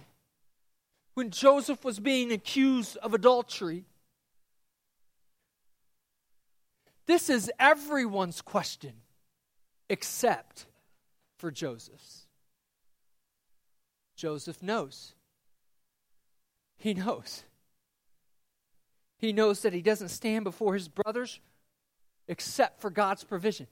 when 1.15 1.31
Joseph 1.31 1.83
was 1.83 1.99
being 1.99 2.31
accused 2.31 2.97
of 2.97 3.13
adultery? 3.13 3.85
This 7.07 7.29
is 7.29 7.51
everyone's 7.59 8.41
question 8.41 8.93
except 9.89 10.65
for 11.37 11.51
Joseph's. 11.51 12.27
Joseph 14.15 14.61
knows. 14.61 15.13
He 16.77 16.93
knows. 16.93 17.43
He 19.17 19.33
knows 19.33 19.61
that 19.61 19.73
he 19.73 19.81
doesn't 19.81 20.09
stand 20.09 20.43
before 20.43 20.73
his 20.73 20.87
brothers 20.87 21.39
except 22.27 22.81
for 22.81 22.89
God's 22.89 23.23
provision. 23.23 23.67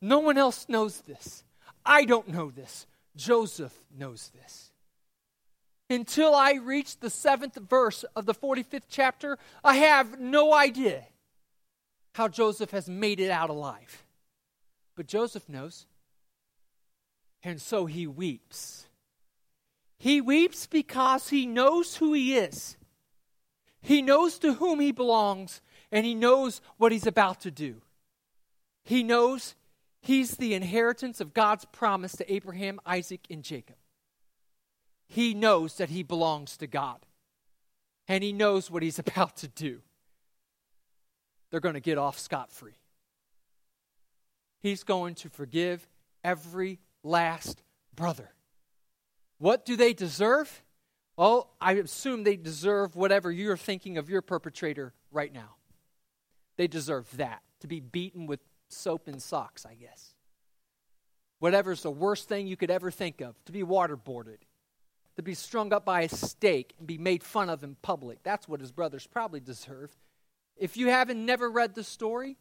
No 0.00 0.18
one 0.18 0.36
else 0.36 0.66
knows 0.68 1.00
this. 1.02 1.44
I 1.84 2.04
don't 2.04 2.28
know 2.28 2.50
this. 2.50 2.86
Joseph 3.16 3.74
knows 3.96 4.30
this. 4.34 4.72
Until 5.88 6.34
I 6.34 6.54
reach 6.54 6.98
the 6.98 7.10
seventh 7.10 7.56
verse 7.56 8.04
of 8.16 8.26
the 8.26 8.34
45th 8.34 8.84
chapter, 8.88 9.38
I 9.62 9.76
have 9.76 10.18
no 10.18 10.52
idea 10.52 11.04
how 12.14 12.28
Joseph 12.28 12.70
has 12.72 12.88
made 12.88 13.20
it 13.20 13.30
out 13.30 13.50
alive. 13.50 14.04
But 14.96 15.06
Joseph 15.06 15.48
knows. 15.48 15.86
And 17.42 17.60
so 17.60 17.86
he 17.86 18.06
weeps. 18.06 18.88
He 19.98 20.20
weeps 20.20 20.66
because 20.66 21.28
he 21.28 21.46
knows 21.46 21.96
who 21.96 22.12
he 22.12 22.36
is. 22.36 22.76
He 23.80 24.02
knows 24.02 24.38
to 24.40 24.54
whom 24.54 24.80
he 24.80 24.90
belongs, 24.90 25.60
and 25.92 26.04
he 26.04 26.14
knows 26.14 26.60
what 26.76 26.90
he's 26.90 27.06
about 27.06 27.42
to 27.42 27.52
do. 27.52 27.82
He 28.82 29.04
knows 29.04 29.54
he's 30.00 30.32
the 30.32 30.54
inheritance 30.54 31.20
of 31.20 31.34
God's 31.34 31.64
promise 31.66 32.16
to 32.16 32.32
Abraham, 32.32 32.80
Isaac, 32.84 33.26
and 33.30 33.44
Jacob. 33.44 33.76
He 35.08 35.34
knows 35.34 35.76
that 35.76 35.90
he 35.90 36.02
belongs 36.02 36.56
to 36.58 36.66
God, 36.66 37.06
and 38.08 38.22
he 38.22 38.32
knows 38.32 38.70
what 38.70 38.82
he's 38.82 38.98
about 39.06 39.36
to 39.38 39.48
do. 39.48 39.80
They're 41.50 41.60
going 41.60 41.74
to 41.74 41.80
get 41.80 41.98
off 41.98 42.18
scot 42.18 42.50
free. 42.50 42.76
He's 44.60 44.82
going 44.82 45.14
to 45.16 45.28
forgive 45.28 45.86
every 46.24 46.80
last 47.04 47.62
brother. 47.94 48.30
What 49.38 49.64
do 49.64 49.76
they 49.76 49.92
deserve? 49.92 50.62
Well, 51.16 51.54
I 51.60 51.72
assume 51.74 52.24
they 52.24 52.36
deserve 52.36 52.96
whatever 52.96 53.30
you're 53.30 53.56
thinking 53.56 53.96
of 53.96 54.10
your 54.10 54.22
perpetrator 54.22 54.92
right 55.10 55.32
now. 55.32 55.56
They 56.56 56.66
deserve 56.66 57.16
that, 57.16 57.42
to 57.60 57.66
be 57.66 57.80
beaten 57.80 58.26
with 58.26 58.40
soap 58.68 59.08
and 59.08 59.22
socks, 59.22 59.64
I 59.64 59.74
guess. 59.74 60.14
Whatever's 61.38 61.82
the 61.82 61.90
worst 61.90 62.28
thing 62.28 62.46
you 62.46 62.56
could 62.56 62.70
ever 62.70 62.90
think 62.90 63.20
of, 63.20 63.36
to 63.44 63.52
be 63.52 63.62
waterboarded, 63.62 64.38
to 65.16 65.22
be 65.22 65.34
strung 65.34 65.72
up 65.72 65.84
by 65.84 66.02
a 66.02 66.08
stake 66.08 66.74
and 66.78 66.86
be 66.86 66.98
made 66.98 67.22
fun 67.22 67.48
of 67.48 67.64
in 67.64 67.76
public. 67.82 68.22
That's 68.22 68.48
what 68.48 68.60
his 68.60 68.70
brothers 68.70 69.06
probably 69.06 69.40
deserve. 69.40 69.96
If 70.56 70.76
you 70.76 70.88
haven't 70.88 71.24
never 71.24 71.50
read 71.50 71.74
the 71.74 71.84
story, 71.84 72.36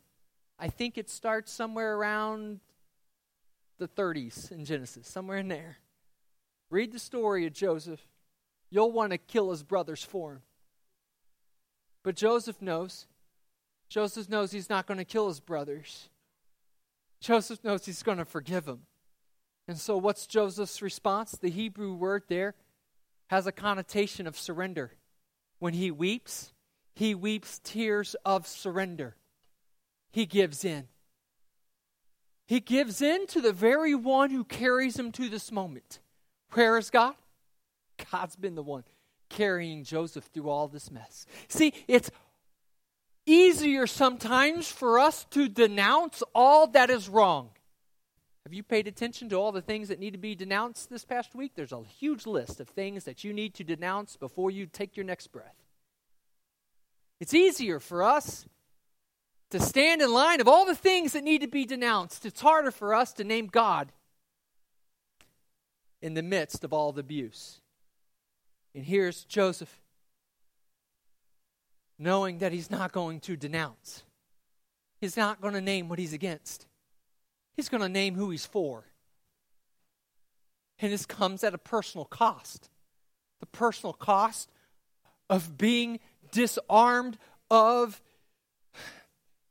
I 0.59 0.67
think 0.67 0.97
it 0.97 1.09
starts 1.09 1.51
somewhere 1.51 1.95
around 1.95 2.59
the 3.77 3.87
30s 3.87 4.51
in 4.51 4.65
Genesis, 4.65 5.07
somewhere 5.07 5.37
in 5.37 5.47
there. 5.47 5.77
Read 6.69 6.91
the 6.91 6.99
story 6.99 7.45
of 7.45 7.53
Joseph. 7.53 8.01
You'll 8.69 8.91
want 8.91 9.11
to 9.11 9.17
kill 9.17 9.51
his 9.51 9.63
brothers 9.63 10.03
for 10.03 10.33
him. 10.33 10.41
But 12.03 12.15
Joseph 12.15 12.61
knows. 12.61 13.07
Joseph 13.89 14.29
knows 14.29 14.51
he's 14.51 14.69
not 14.69 14.85
going 14.85 14.97
to 14.97 15.05
kill 15.05 15.27
his 15.27 15.39
brothers. 15.39 16.09
Joseph 17.19 17.63
knows 17.63 17.85
he's 17.85 18.03
going 18.03 18.17
to 18.17 18.25
forgive 18.25 18.65
them. 18.65 18.81
And 19.67 19.77
so, 19.77 19.97
what's 19.97 20.27
Joseph's 20.27 20.81
response? 20.81 21.31
The 21.31 21.49
Hebrew 21.49 21.93
word 21.93 22.23
there 22.27 22.53
has 23.27 23.47
a 23.47 23.51
connotation 23.51 24.27
of 24.27 24.37
surrender. 24.37 24.91
When 25.59 25.73
he 25.73 25.91
weeps, 25.91 26.53
he 26.93 27.15
weeps 27.15 27.59
tears 27.63 28.15
of 28.25 28.47
surrender. 28.47 29.15
He 30.11 30.25
gives 30.25 30.63
in. 30.63 30.87
He 32.45 32.59
gives 32.59 33.01
in 33.01 33.27
to 33.27 33.41
the 33.41 33.53
very 33.53 33.95
one 33.95 34.29
who 34.29 34.43
carries 34.43 34.97
him 34.97 35.11
to 35.13 35.29
this 35.29 35.51
moment. 35.51 35.99
Where 36.51 36.77
is 36.77 36.89
God? 36.89 37.15
God's 38.11 38.35
been 38.35 38.55
the 38.55 38.63
one 38.63 38.83
carrying 39.29 39.83
Joseph 39.83 40.25
through 40.25 40.49
all 40.49 40.67
this 40.67 40.91
mess. 40.91 41.25
See, 41.47 41.73
it's 41.87 42.11
easier 43.25 43.87
sometimes 43.87 44.69
for 44.69 44.99
us 44.99 45.25
to 45.31 45.49
denounce 45.49 46.21
all 46.33 46.67
that 46.67 46.89
is 46.89 47.09
wrong. 47.09 47.49
Have 48.45 48.53
you 48.53 48.61
paid 48.61 48.87
attention 48.87 49.27
to 49.29 49.35
all 49.35 49.51
the 49.51 49.61
things 49.61 49.87
that 49.87 49.99
need 49.99 50.11
to 50.11 50.19
be 50.19 50.35
denounced 50.35 50.91
this 50.91 51.03
past 51.03 51.33
week? 51.33 51.53
There's 51.55 51.71
a 51.71 51.81
huge 51.81 52.27
list 52.27 52.59
of 52.59 52.69
things 52.69 53.03
that 53.05 53.23
you 53.23 53.33
need 53.33 53.55
to 53.55 53.63
denounce 53.63 54.17
before 54.17 54.51
you 54.51 54.67
take 54.67 54.95
your 54.95 55.03
next 55.03 55.27
breath. 55.31 55.55
It's 57.19 57.33
easier 57.33 57.79
for 57.79 58.03
us 58.03 58.45
to 59.49 59.59
stand 59.59 60.01
in 60.03 60.13
line 60.13 60.41
of 60.41 60.47
all 60.47 60.65
the 60.65 60.75
things 60.75 61.13
that 61.13 61.23
need 61.23 61.41
to 61.41 61.47
be 61.47 61.65
denounced. 61.65 62.23
It's 62.23 62.41
harder 62.41 62.69
for 62.69 62.93
us 62.93 63.13
to 63.13 63.23
name 63.23 63.47
God 63.47 63.91
in 66.01 66.13
the 66.13 66.21
midst 66.21 66.63
of 66.63 66.71
all 66.71 66.91
the 66.91 67.01
abuse. 67.01 67.61
And 68.75 68.85
here's 68.85 69.23
Joseph 69.23 69.81
knowing 71.97 72.39
that 72.39 72.51
he's 72.51 72.69
not 72.69 72.91
going 72.91 73.21
to 73.21 73.35
denounce. 73.35 74.03
He's 75.01 75.17
not 75.17 75.41
going 75.41 75.55
to 75.55 75.61
name 75.61 75.89
what 75.89 75.97
he's 75.97 76.13
against. 76.13 76.67
He's 77.55 77.69
going 77.69 77.81
to 77.81 77.89
name 77.89 78.15
who 78.15 78.29
he's 78.31 78.45
for. 78.45 78.85
And 80.79 80.91
this 80.91 81.05
comes 81.05 81.43
at 81.43 81.53
a 81.53 81.57
personal 81.57 82.05
cost 82.05 82.69
the 83.39 83.45
personal 83.45 83.93
cost 83.93 84.49
of 85.29 85.57
being 85.57 85.99
disarmed 86.31 87.17
of 87.49 88.01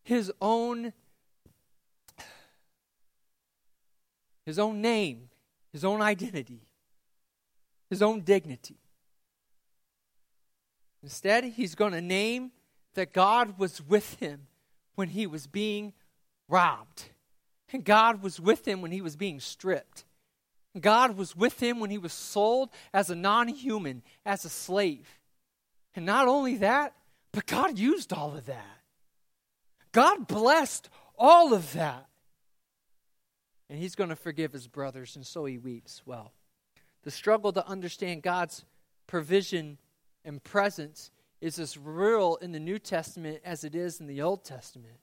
his 0.03 0.33
own 0.41 0.93
his 4.47 4.59
own 4.59 4.83
name, 4.83 5.31
his 5.73 5.87
own 5.87 6.03
identity, 6.03 6.61
his 7.89 8.03
own 8.03 8.21
dignity. 8.21 8.77
Instead, 11.03 11.45
he's 11.45 11.75
going 11.75 11.93
to 11.93 12.03
name 12.03 12.51
that 12.93 13.15
God 13.15 13.59
was 13.59 13.81
with 13.81 14.21
him 14.21 14.49
when 14.97 15.09
he 15.09 15.27
was 15.27 15.47
being 15.47 15.95
robbed. 16.47 17.05
And 17.73 17.85
God 17.85 18.23
was 18.23 18.39
with 18.39 18.67
him 18.67 18.83
when 18.83 18.93
he 18.93 19.01
was 19.01 19.17
being 19.17 19.41
stripped. 19.41 20.05
God 20.81 21.17
was 21.17 21.37
with 21.37 21.63
him 21.63 21.81
when 21.81 21.91
he 21.91 21.99
was 21.99 22.13
sold 22.13 22.71
as 22.93 23.11
a 23.11 23.15
non 23.15 23.49
human, 23.49 24.03
as 24.27 24.45
a 24.45 24.49
slave. 24.49 25.21
And 25.95 26.05
not 26.05 26.27
only 26.27 26.57
that, 26.57 26.95
but 27.33 27.47
God 27.47 27.79
used 27.79 28.13
all 28.13 28.37
of 28.37 28.47
that. 28.47 28.81
God 29.93 30.27
blessed 30.27 30.89
all 31.17 31.55
of 31.55 31.73
that. 31.75 32.07
And 33.71 33.79
he's 33.79 33.95
going 33.95 34.11
to 34.11 34.17
forgive 34.17 34.53
his 34.53 34.69
brothers, 34.69 35.17
and 35.17 35.27
so 35.27 35.45
he 35.45 35.57
weeps. 35.57 36.03
Well, 36.05 36.33
the 37.03 37.11
struggle 37.11 37.53
to 37.53 37.67
understand 37.67 38.23
God's 38.23 38.65
provision 39.07 39.79
and 40.25 40.43
presence 40.43 41.11
is 41.41 41.59
as 41.59 41.79
real 41.79 42.37
in 42.37 42.53
the 42.53 42.61
New 42.61 42.79
Testament 42.79 43.41
as 43.45 43.65
it 43.65 43.75
is 43.75 44.01
in 44.01 44.07
the 44.07 44.23
Old 44.23 44.45
Testament. 44.45 44.97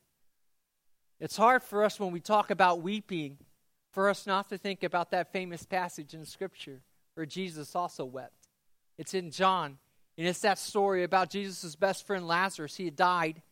It's 1.21 1.37
hard 1.37 1.61
for 1.61 1.83
us 1.83 1.99
when 1.99 2.11
we 2.11 2.19
talk 2.19 2.49
about 2.49 2.81
weeping 2.81 3.37
for 3.91 4.09
us 4.09 4.25
not 4.25 4.49
to 4.49 4.57
think 4.57 4.81
about 4.81 5.11
that 5.11 5.31
famous 5.31 5.63
passage 5.63 6.15
in 6.15 6.25
Scripture 6.25 6.81
where 7.13 7.27
Jesus 7.27 7.75
also 7.75 8.05
wept. 8.05 8.48
It's 8.98 9.13
in 9.13 9.29
John, 9.29 9.77
and 10.17 10.27
it's 10.27 10.39
that 10.39 10.57
story 10.57 11.03
about 11.03 11.29
Jesus' 11.29 11.75
best 11.75 12.07
friend 12.07 12.27
Lazarus. 12.27 12.75
He 12.75 12.85
had 12.85 12.96
died. 12.96 13.43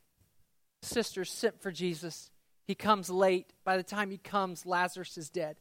Sisters 0.81 1.29
sent 1.29 1.61
for 1.61 1.71
Jesus. 1.71 2.31
He 2.65 2.73
comes 2.73 3.07
late. 3.11 3.53
By 3.63 3.77
the 3.77 3.83
time 3.83 4.09
he 4.09 4.17
comes, 4.17 4.65
Lazarus 4.65 5.15
is 5.15 5.29
dead. 5.29 5.57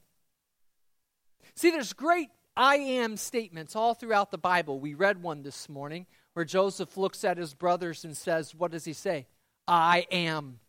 See, 1.57 1.71
there's 1.71 1.93
great 1.93 2.31
I 2.57 2.77
am 2.77 3.19
statements 3.19 3.77
all 3.77 3.93
throughout 3.93 4.31
the 4.31 4.39
Bible. 4.39 4.81
We 4.81 4.95
read 4.95 5.23
one 5.23 5.43
this 5.43 5.69
morning 5.69 6.07
where 6.33 6.47
Joseph 6.47 6.97
looks 6.97 7.23
at 7.23 7.37
his 7.37 7.53
brothers 7.53 8.05
and 8.05 8.17
says, 8.17 8.55
What 8.55 8.71
does 8.71 8.87
he 8.87 8.95
say? 8.95 9.27
I 9.67 10.07
am 10.11 10.61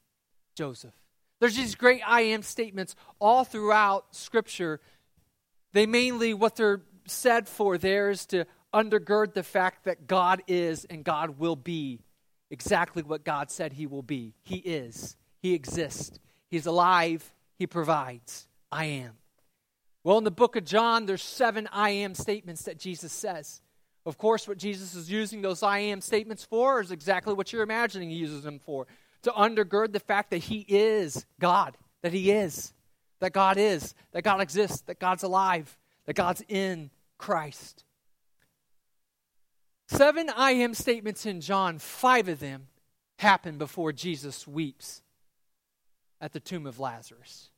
Joseph. 0.55 0.98
There's 1.39 1.55
these 1.55 1.75
great 1.75 2.01
I 2.05 2.21
am 2.21 2.41
statements 2.43 2.95
all 3.19 3.43
throughout 3.43 4.15
Scripture. 4.15 4.81
They 5.73 5.85
mainly, 5.85 6.33
what 6.33 6.55
they're 6.55 6.81
said 7.05 7.47
for 7.47 7.77
there 7.77 8.09
is 8.09 8.25
to 8.27 8.45
undergird 8.73 9.33
the 9.33 9.43
fact 9.43 9.85
that 9.85 10.07
God 10.07 10.43
is 10.47 10.85
and 10.85 11.03
God 11.03 11.39
will 11.39 11.55
be 11.55 12.01
exactly 12.51 13.03
what 13.03 13.23
God 13.23 13.49
said 13.49 13.73
He 13.73 13.87
will 13.87 14.03
be. 14.03 14.33
He 14.43 14.57
is, 14.57 15.15
He 15.41 15.53
exists, 15.53 16.19
He's 16.49 16.65
alive, 16.65 17.31
He 17.57 17.67
provides. 17.67 18.47
I 18.71 18.85
am. 18.85 19.13
Well, 20.03 20.17
in 20.17 20.23
the 20.23 20.31
book 20.31 20.55
of 20.55 20.63
John, 20.63 21.05
there's 21.05 21.23
seven 21.23 21.67
I 21.71 21.89
am 21.89 22.13
statements 22.13 22.63
that 22.63 22.77
Jesus 22.77 23.11
says. 23.11 23.61
Of 24.05 24.17
course, 24.17 24.47
what 24.47 24.57
Jesus 24.57 24.95
is 24.95 25.11
using 25.11 25.41
those 25.41 25.61
I 25.63 25.79
am 25.79 26.01
statements 26.01 26.43
for 26.43 26.81
is 26.81 26.91
exactly 26.91 27.33
what 27.33 27.51
you're 27.51 27.63
imagining 27.63 28.09
he 28.09 28.15
uses 28.15 28.43
them 28.43 28.59
for 28.59 28.87
to 29.23 29.31
undergird 29.31 29.93
the 29.93 29.99
fact 29.99 30.31
that 30.31 30.37
he 30.37 30.65
is 30.67 31.25
God, 31.39 31.77
that 32.01 32.13
he 32.13 32.31
is, 32.31 32.73
that 33.19 33.33
God 33.33 33.57
is, 33.57 33.93
that 34.11 34.23
God 34.23 34.41
exists, 34.41 34.81
that 34.81 34.99
God's 34.99 35.23
alive, 35.23 35.77
that 36.05 36.15
God's 36.15 36.43
in 36.47 36.89
Christ. 37.17 37.83
Seven 39.87 40.29
I 40.29 40.51
am 40.51 40.73
statements 40.73 41.25
in 41.25 41.41
John, 41.41 41.79
five 41.79 42.27
of 42.27 42.39
them 42.39 42.67
happen 43.17 43.57
before 43.57 43.91
Jesus 43.91 44.47
weeps 44.47 45.01
at 46.21 46.31
the 46.31 46.39
tomb 46.39 46.65
of 46.65 46.79
Lazarus. 46.79 47.49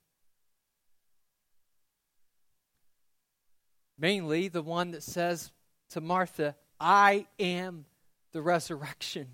Mainly 3.98 4.48
the 4.48 4.64
one 4.64 4.92
that 4.92 5.04
says 5.04 5.52
to 5.92 6.02
Martha, 6.02 6.56
I 6.80 7.28
am 7.40 7.86
the 8.32 8.42
resurrection 8.42 9.28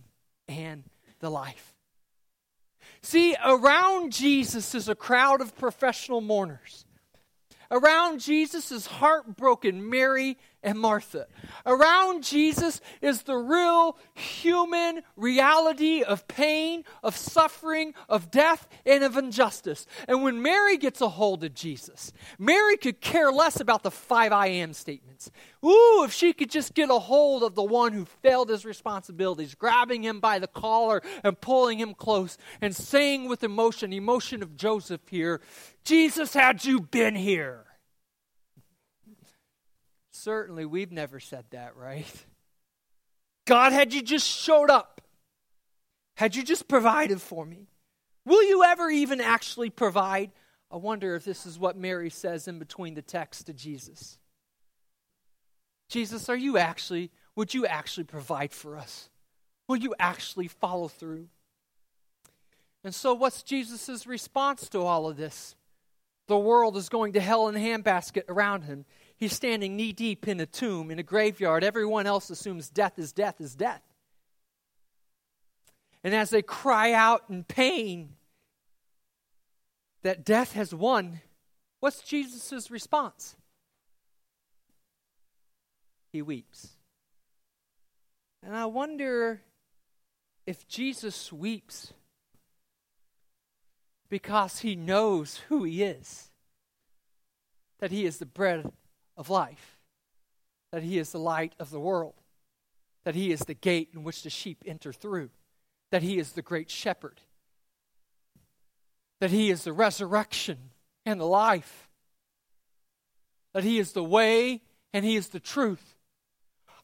and 0.49 0.83
the 1.19 1.29
life. 1.29 1.76
See, 3.01 3.35
around 3.43 4.11
Jesus 4.11 4.75
is 4.75 4.89
a 4.89 4.95
crowd 4.95 5.41
of 5.41 5.55
professional 5.55 6.21
mourners. 6.21 6.85
Around 7.69 8.19
Jesus 8.19 8.71
is 8.71 8.87
heartbroken 8.87 9.89
Mary 9.89 10.37
and 10.63 10.79
Martha. 10.79 11.27
Around 11.65 12.23
Jesus 12.23 12.81
is 13.01 13.23
the 13.23 13.37
real 13.37 13.97
human 14.15 15.01
reality 15.15 16.01
of 16.01 16.27
pain, 16.27 16.83
of 17.03 17.15
suffering, 17.15 17.93
of 18.09 18.31
death, 18.31 18.67
and 18.85 19.03
of 19.03 19.17
injustice. 19.17 19.85
And 20.07 20.23
when 20.23 20.41
Mary 20.41 20.77
gets 20.77 20.99
a 21.01 21.09
hold 21.09 21.43
of 21.43 21.53
Jesus, 21.53 22.11
Mary 22.39 22.75
could 22.77 23.01
care 23.01 23.31
less 23.31 23.59
about 23.59 23.83
the 23.83 23.91
five 23.91 24.31
I 24.31 24.47
am 24.47 24.73
statements. 24.73 25.31
Ooh, 25.63 26.03
if 26.03 26.11
she 26.11 26.33
could 26.33 26.49
just 26.49 26.73
get 26.73 26.89
a 26.89 26.99
hold 26.99 27.43
of 27.43 27.55
the 27.55 27.63
one 27.63 27.93
who 27.93 28.05
failed 28.05 28.49
his 28.49 28.65
responsibilities, 28.65 29.55
grabbing 29.55 30.03
him 30.03 30.19
by 30.19 30.39
the 30.39 30.47
collar 30.47 31.01
and 31.23 31.39
pulling 31.39 31.79
him 31.79 31.93
close 31.93 32.37
and 32.61 32.75
saying 32.75 33.27
with 33.27 33.43
emotion, 33.43 33.93
emotion 33.93 34.41
of 34.41 34.55
Joseph 34.55 35.01
here, 35.09 35.41
Jesus, 35.83 36.33
had 36.33 36.65
you 36.65 36.81
been 36.81 37.15
here? 37.15 37.66
Certainly, 40.17 40.65
we've 40.65 40.91
never 40.91 41.19
said 41.19 41.45
that, 41.51 41.75
right? 41.75 42.11
God, 43.45 43.71
had 43.71 43.93
you 43.93 44.01
just 44.01 44.27
showed 44.27 44.69
up, 44.69 45.01
had 46.15 46.35
you 46.35 46.43
just 46.43 46.67
provided 46.67 47.21
for 47.21 47.45
me, 47.45 47.67
will 48.25 48.43
you 48.43 48.63
ever 48.63 48.89
even 48.89 49.21
actually 49.21 49.69
provide? 49.69 50.31
I 50.71 50.77
wonder 50.77 51.15
if 51.15 51.23
this 51.23 51.45
is 51.45 51.59
what 51.59 51.77
Mary 51.77 52.09
says 52.09 52.47
in 52.47 52.57
between 52.57 52.95
the 52.95 53.01
text 53.01 53.45
to 53.45 53.53
Jesus. 53.53 54.17
Jesus, 55.87 56.27
are 56.29 56.35
you 56.35 56.57
actually, 56.57 57.11
would 57.35 57.53
you 57.53 57.65
actually 57.67 58.03
provide 58.03 58.53
for 58.53 58.75
us? 58.75 59.09
Will 59.67 59.77
you 59.77 59.93
actually 59.99 60.47
follow 60.47 60.87
through? 60.87 61.27
And 62.83 62.93
so, 62.93 63.13
what's 63.13 63.43
Jesus' 63.43 64.07
response 64.07 64.67
to 64.69 64.81
all 64.81 65.07
of 65.07 65.15
this? 65.15 65.55
The 66.27 66.37
world 66.37 66.75
is 66.75 66.89
going 66.89 67.13
to 67.13 67.21
hell 67.21 67.47
in 67.47 67.55
a 67.55 67.59
handbasket 67.59 68.23
around 68.27 68.63
him. 68.63 68.85
He's 69.17 69.33
standing 69.33 69.75
knee 69.75 69.93
deep 69.93 70.27
in 70.27 70.39
a 70.39 70.45
tomb, 70.45 70.91
in 70.91 70.99
a 70.99 71.03
graveyard. 71.03 71.63
Everyone 71.63 72.05
else 72.05 72.29
assumes 72.29 72.69
death 72.69 72.99
is 72.99 73.11
death 73.11 73.41
is 73.41 73.55
death. 73.55 73.81
And 76.03 76.13
as 76.13 76.29
they 76.29 76.43
cry 76.43 76.93
out 76.93 77.23
in 77.27 77.43
pain 77.43 78.13
that 80.03 80.23
death 80.23 80.53
has 80.53 80.73
won, 80.73 81.21
what's 81.79 82.01
Jesus' 82.03 82.69
response? 82.69 83.35
He 86.11 86.21
weeps. 86.21 86.69
And 88.43 88.55
I 88.55 88.67
wonder 88.67 89.41
if 90.45 90.67
Jesus 90.67 91.33
weeps 91.33 91.91
because 94.09 94.59
he 94.59 94.75
knows 94.75 95.41
who 95.49 95.63
he 95.63 95.83
is 95.83 96.29
that 97.79 97.91
he 97.91 98.05
is 98.05 98.17
the 98.17 98.25
bread 98.25 98.71
of 99.17 99.29
life, 99.29 99.77
that 100.71 100.83
he 100.83 100.99
is 100.99 101.11
the 101.11 101.19
light 101.19 101.53
of 101.59 101.69
the 101.71 101.79
world, 101.79 102.13
that 103.03 103.15
he 103.15 103.31
is 103.31 103.41
the 103.41 103.53
gate 103.53 103.89
in 103.93 104.03
which 104.03 104.23
the 104.23 104.29
sheep 104.29 104.63
enter 104.65 104.93
through, 104.93 105.29
that 105.91 106.03
he 106.03 106.19
is 106.19 106.33
the 106.33 106.41
great 106.41 106.69
shepherd, 106.69 107.19
that 109.19 109.31
he 109.31 109.49
is 109.49 109.63
the 109.63 109.73
resurrection 109.73 110.57
and 111.05 111.19
the 111.19 111.25
life, 111.25 111.89
that 113.53 113.63
he 113.63 113.79
is 113.79 113.93
the 113.93 114.03
way 114.03 114.61
and 114.93 115.03
he 115.03 115.15
is 115.15 115.29
the 115.29 115.39
truth, 115.39 115.96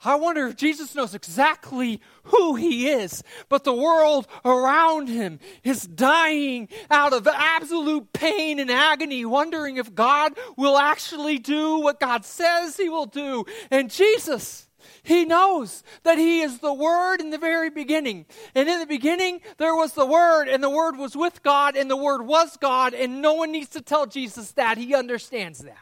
I 0.05 0.15
wonder 0.15 0.47
if 0.47 0.57
Jesus 0.57 0.95
knows 0.95 1.15
exactly 1.15 2.01
who 2.23 2.55
he 2.55 2.89
is, 2.89 3.23
but 3.47 3.63
the 3.63 3.73
world 3.73 4.27
around 4.43 5.07
him 5.07 5.39
is 5.63 5.83
dying 5.83 6.67
out 6.91 7.13
of 7.13 7.27
absolute 7.27 8.11
pain 8.11 8.59
and 8.59 8.69
agony, 8.69 9.23
wondering 9.23 9.77
if 9.77 9.95
God 9.95 10.33
will 10.57 10.77
actually 10.77 11.39
do 11.39 11.79
what 11.79 11.99
God 11.99 12.25
says 12.25 12.75
he 12.75 12.89
will 12.89 13.05
do. 13.05 13.45
And 13.71 13.89
Jesus, 13.89 14.67
he 15.03 15.23
knows 15.23 15.83
that 16.03 16.17
he 16.17 16.41
is 16.41 16.59
the 16.59 16.73
Word 16.73 17.21
in 17.21 17.29
the 17.29 17.37
very 17.37 17.69
beginning. 17.69 18.25
And 18.55 18.67
in 18.67 18.79
the 18.79 18.85
beginning, 18.85 19.39
there 19.57 19.75
was 19.75 19.93
the 19.93 20.05
Word, 20.05 20.49
and 20.49 20.61
the 20.61 20.69
Word 20.69 20.97
was 20.97 21.15
with 21.15 21.43
God, 21.43 21.77
and 21.77 21.89
the 21.89 21.97
Word 21.97 22.23
was 22.23 22.57
God, 22.57 22.93
and 22.93 23.21
no 23.21 23.35
one 23.35 23.53
needs 23.53 23.69
to 23.69 23.81
tell 23.81 24.05
Jesus 24.05 24.51
that. 24.51 24.77
He 24.77 24.93
understands 24.93 25.59
that. 25.59 25.77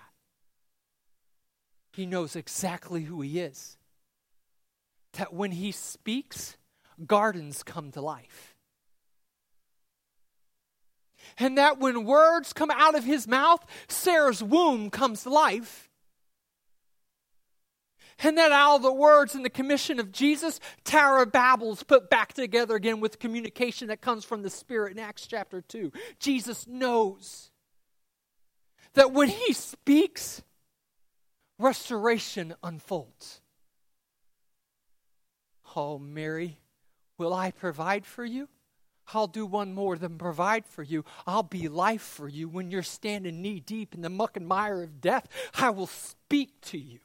He 1.94 2.06
knows 2.06 2.36
exactly 2.36 3.04
who 3.04 3.22
he 3.22 3.40
is 3.40 3.78
that 5.14 5.34
when 5.34 5.52
he 5.52 5.72
speaks, 5.72 6.58
gardens 7.06 7.64
come 7.64 7.92
to 7.92 8.02
life. 8.02 8.56
And 11.38 11.58
that 11.58 11.80
when 11.80 12.06
words 12.06 12.54
come 12.54 12.72
out 12.72 12.96
of 12.96 13.04
his 13.04 13.28
mouth, 13.28 13.66
Sarah's 13.88 14.44
womb 14.44 14.90
comes 14.90 15.24
to 15.24 15.30
life. 15.30 15.90
And 18.24 18.38
that 18.38 18.52
of 18.52 18.84
the 18.84 18.94
words 18.94 19.34
in 19.34 19.42
the 19.42 19.50
commission 19.50 20.00
of 20.00 20.12
Jesus, 20.12 20.60
Tower 20.84 21.24
of 21.24 21.32
Babel's 21.32 21.84
put 21.84 22.10
back 22.10 22.34
together 22.34 22.76
again 22.76 23.00
with 23.00 23.20
communication 23.20 23.88
that 23.88 24.02
comes 24.02 24.24
from 24.24 24.44
the 24.44 24.50
Spirit 24.50 24.92
in 24.92 25.00
Acts 25.00 25.26
chapter 25.26 25.62
2. 25.62 25.92
Jesus 26.20 26.68
knows 26.68 27.50
that 28.94 29.12
when 29.12 29.30
he 29.30 29.54
speaks, 29.54 30.44
restoration 31.58 32.54
unfolds. 32.62 33.41
Oh, 35.76 36.00
Mary, 36.00 36.58
will 37.18 37.34
I 37.34 37.52
provide 37.52 38.06
for 38.06 38.26
you? 38.26 38.50
I'll 39.14 39.28
do 39.28 39.46
one 39.46 39.74
more 39.74 39.98
than 39.98 40.18
provide 40.18 40.66
for 40.66 40.84
you. 40.84 41.04
I'll 41.28 41.44
be 41.44 41.68
life 41.68 42.02
for 42.02 42.28
you 42.28 42.48
when 42.48 42.72
you're 42.72 42.84
standing 42.84 43.42
knee 43.42 43.60
deep 43.60 43.94
in 43.94 44.02
the 44.02 44.10
muck 44.10 44.38
and 44.38 44.48
mire 44.48 44.84
of 44.84 45.02
death. 45.02 45.28
I 45.56 45.70
will 45.70 45.88
speak 45.88 46.62
to 46.62 46.78
you. 46.78 47.00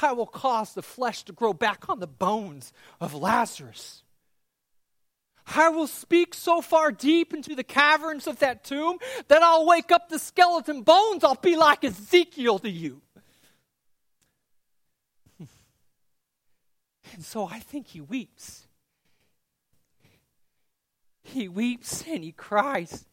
I 0.00 0.12
will 0.12 0.26
cause 0.26 0.74
the 0.74 0.82
flesh 0.82 1.24
to 1.24 1.32
grow 1.32 1.52
back 1.52 1.88
on 1.88 2.00
the 2.00 2.06
bones 2.06 2.72
of 3.00 3.14
Lazarus. 3.14 4.02
I 5.54 5.70
will 5.70 5.86
speak 5.86 6.34
so 6.34 6.60
far 6.60 6.92
deep 6.92 7.32
into 7.32 7.54
the 7.54 7.64
caverns 7.64 8.26
of 8.26 8.38
that 8.40 8.64
tomb 8.64 8.98
that 9.28 9.42
I'll 9.42 9.66
wake 9.66 9.90
up 9.90 10.08
the 10.08 10.18
skeleton 10.18 10.82
bones. 10.82 11.24
I'll 11.24 11.34
be 11.36 11.56
like 11.56 11.84
Ezekiel 11.84 12.58
to 12.60 12.70
you. 12.70 13.00
And 17.14 17.24
so 17.24 17.46
I 17.46 17.58
think 17.58 17.88
he 17.88 18.00
weeps. 18.00 18.66
He 21.22 21.48
weeps 21.48 22.04
and 22.08 22.24
he 22.24 22.32
cries 22.32 23.06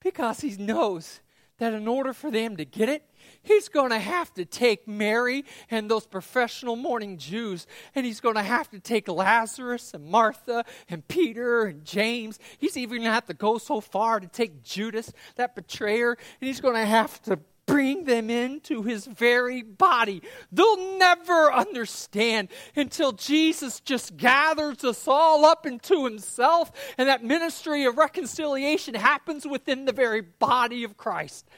because 0.00 0.40
he 0.40 0.56
knows 0.56 1.20
that 1.58 1.74
in 1.74 1.86
order 1.86 2.12
for 2.12 2.30
them 2.30 2.56
to 2.56 2.64
get 2.64 2.88
it, 2.88 3.04
he's 3.42 3.68
going 3.68 3.90
to 3.90 3.98
have 3.98 4.32
to 4.34 4.44
take 4.46 4.88
Mary 4.88 5.44
and 5.70 5.90
those 5.90 6.06
professional 6.06 6.74
mourning 6.74 7.18
Jews, 7.18 7.66
and 7.94 8.06
he's 8.06 8.20
going 8.20 8.36
to 8.36 8.42
have 8.42 8.70
to 8.70 8.80
take 8.80 9.08
Lazarus 9.08 9.92
and 9.92 10.06
Martha 10.06 10.64
and 10.88 11.06
Peter 11.06 11.64
and 11.64 11.84
James. 11.84 12.38
He's 12.56 12.78
even 12.78 12.98
going 12.98 13.08
to 13.08 13.12
have 13.12 13.26
to 13.26 13.34
go 13.34 13.58
so 13.58 13.80
far 13.80 14.20
to 14.20 14.26
take 14.26 14.62
Judas, 14.62 15.12
that 15.36 15.54
betrayer, 15.54 16.12
and 16.12 16.48
he's 16.48 16.62
going 16.62 16.76
to 16.76 16.86
have 16.86 17.20
to 17.24 17.38
bring 17.70 18.04
them 18.04 18.30
into 18.30 18.82
his 18.82 19.06
very 19.06 19.62
body. 19.62 20.22
They'll 20.50 20.98
never 20.98 21.52
understand 21.52 22.48
until 22.74 23.12
Jesus 23.12 23.80
just 23.80 24.16
gathers 24.16 24.84
us 24.84 25.06
all 25.06 25.44
up 25.44 25.66
into 25.66 26.04
himself 26.04 26.72
and 26.98 27.08
that 27.08 27.24
ministry 27.24 27.84
of 27.84 27.96
reconciliation 27.96 28.94
happens 28.94 29.46
within 29.46 29.84
the 29.84 29.92
very 29.92 30.20
body 30.20 30.84
of 30.84 30.96
Christ. 30.96 31.48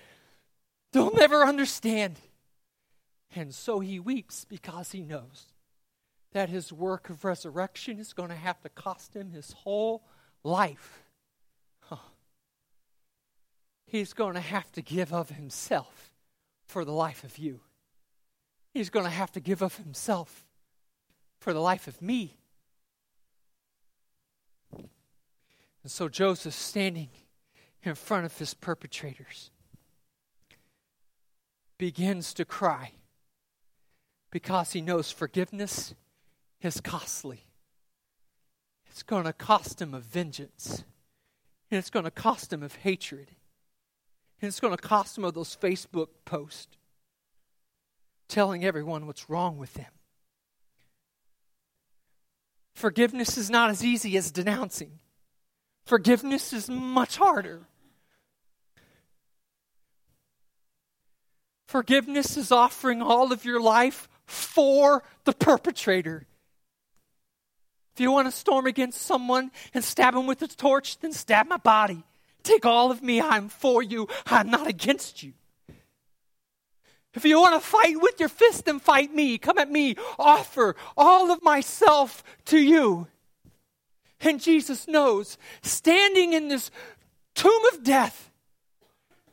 They'll 0.93 1.15
never 1.15 1.45
understand. 1.45 2.19
And 3.35 3.55
so 3.55 3.81
he 3.81 3.99
weeps 3.99 4.45
because 4.45 4.93
he 4.93 5.03
knows 5.03 5.47
that 6.33 6.51
his 6.51 6.73
work 6.73 7.09
of 7.09 7.25
resurrection 7.25 7.99
is 7.99 8.13
going 8.13 8.29
to 8.29 8.35
have 8.35 8.61
to 8.63 8.69
cost 8.69 9.15
him 9.15 9.31
his 9.31 9.53
whole 9.53 10.03
life 10.45 11.02
he's 13.93 14.15
going 14.15 14.33
to 14.33 14.41
have 14.41 14.73
to 14.73 14.81
give 14.81 15.13
of 15.13 15.29
himself 15.29 16.15
for 16.65 16.83
the 16.83 16.93
life 16.93 17.25
of 17.25 17.37
you. 17.37 17.61
He's 18.73 18.89
going 18.89 19.05
to 19.05 19.11
have 19.11 19.31
to 19.33 19.41
give 19.41 19.61
of 19.61 19.77
himself 19.77 20.47
for 21.39 21.53
the 21.53 21.61
life 21.61 21.87
of 21.87 22.01
me. 22.01 22.39
And 24.73 25.91
so 25.91 26.09
Joseph, 26.09 26.55
standing 26.55 27.11
in 27.83 27.95
front 27.95 28.25
of 28.25 28.39
his 28.39 28.55
perpetrators, 28.55 29.51
begins 31.77 32.33
to 32.33 32.47
cry 32.47 32.93
because 34.31 34.73
he 34.73 34.81
knows 34.81 35.11
forgiveness 35.11 35.95
is 36.63 36.81
costly. 36.81 37.45
It's 38.87 39.03
going 39.03 39.25
to 39.25 39.35
cost 39.35 39.83
him 39.83 39.93
of 39.93 40.05
vengeance, 40.05 40.83
and 41.71 41.77
it's 41.77 41.91
going 41.91 42.07
to 42.07 42.11
cost 42.11 42.51
him 42.51 42.63
of 42.63 42.77
hatred. 42.77 43.33
And 44.43 44.49
it's 44.49 44.59
going 44.59 44.77
to 44.77 44.83
cost 44.83 45.15
them 45.15 45.25
of 45.25 45.35
those 45.35 45.57
Facebook 45.57 46.09
posts 46.25 46.77
telling 48.29 48.65
everyone 48.65 49.07
what's 49.07 49.31
wrong 49.31 49.57
with 49.57 49.73
them. 49.75 49.93
Forgiveness 52.75 53.39
is 53.39 53.51
not 53.51 53.71
as 53.71 53.85
easy 53.85 54.17
as 54.17 54.33
denouncing. 54.33 54.99
Forgiveness 55.85 56.53
is 56.53 56.69
much 56.69 57.19
harder. 57.19 57.61
Forgiveness 61.69 62.37
is 62.37 62.51
offering 62.51 63.01
all 63.01 63.33
of 63.33 63.45
your 63.45 63.61
life 63.61 64.09
for 64.27 65.05
the 65.25 65.33
perpetrator. 65.33 66.27
If 67.95 68.01
you 68.01 68.11
want 68.11 68.27
to 68.27 68.33
storm 68.33 68.67
against 68.67 69.03
someone 69.03 69.53
and 69.73 69.85
stab 69.85 70.17
him 70.17 70.27
with 70.27 70.43
a 70.43 70.49
torch, 70.49 70.99
then 70.99 71.13
stab 71.13 71.47
my 71.47 71.59
body. 71.59 72.05
Take 72.43 72.67
all 72.67 72.91
of 72.91 73.03
me. 73.03 73.21
I'm 73.21 73.49
for 73.49 73.83
you. 73.83 74.09
I'm 74.27 74.51
not 74.51 74.67
against 74.67 75.23
you. 75.23 75.33
If 77.15 77.25
you 77.25 77.41
want 77.41 77.61
to 77.61 77.67
fight 77.67 78.01
with 78.01 78.19
your 78.19 78.31
fist, 78.31 78.65
then 78.65 78.81
fight 78.81 79.15
me. 79.15 79.37
Come 79.37 79.59
at 79.59 79.71
me. 79.71 79.97
Offer 80.19 80.77
all 80.97 81.31
of 81.31 81.43
myself 81.43 82.25
to 82.47 82.59
you. 82.59 83.07
And 84.21 84.41
Jesus 84.41 84.89
knows, 84.89 85.37
standing 85.63 86.33
in 86.33 86.49
this 86.49 86.71
tomb 87.35 87.63
of 87.73 87.83
death, 87.83 88.31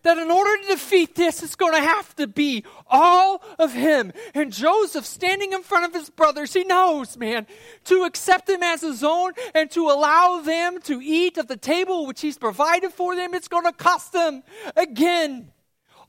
that 0.04 0.18
in 0.18 0.32
order 0.32 0.62
to 0.62 0.68
defeat 0.68 1.16
this, 1.16 1.44
it's 1.44 1.56
going 1.56 1.74
to 1.74 1.82
have 1.82 2.16
to 2.16 2.28
be 2.28 2.64
all 2.88 3.42
of 3.58 3.74
him. 3.74 4.14
And 4.34 4.52
Joseph, 4.52 5.06
standing 5.06 5.54
in 5.54 5.64
front 5.64 5.86
of 5.86 5.94
his 5.94 6.10
brothers, 6.10 6.54
he 6.54 6.64
knows, 6.64 7.18
man, 7.18 7.48
to 7.86 8.04
accept 8.04 8.50
him 8.50 8.64
as 8.64 8.82
his 8.82 9.04
own 9.04 9.34
and 9.54 9.70
to 9.72 9.90
allow 9.90 10.42
them 10.42 10.82
to 10.84 11.02
eat 11.02 11.38
at 11.38 11.48
the 11.48 11.58
table 11.58 12.06
which 12.06 12.22
he's 12.22 12.38
provided 12.38 12.92
for 12.94 13.16
them, 13.16 13.34
it's 13.34 13.48
going 13.48 13.66
to 13.66 13.74
cost 13.74 14.14
them 14.14 14.44
again. 14.76 15.52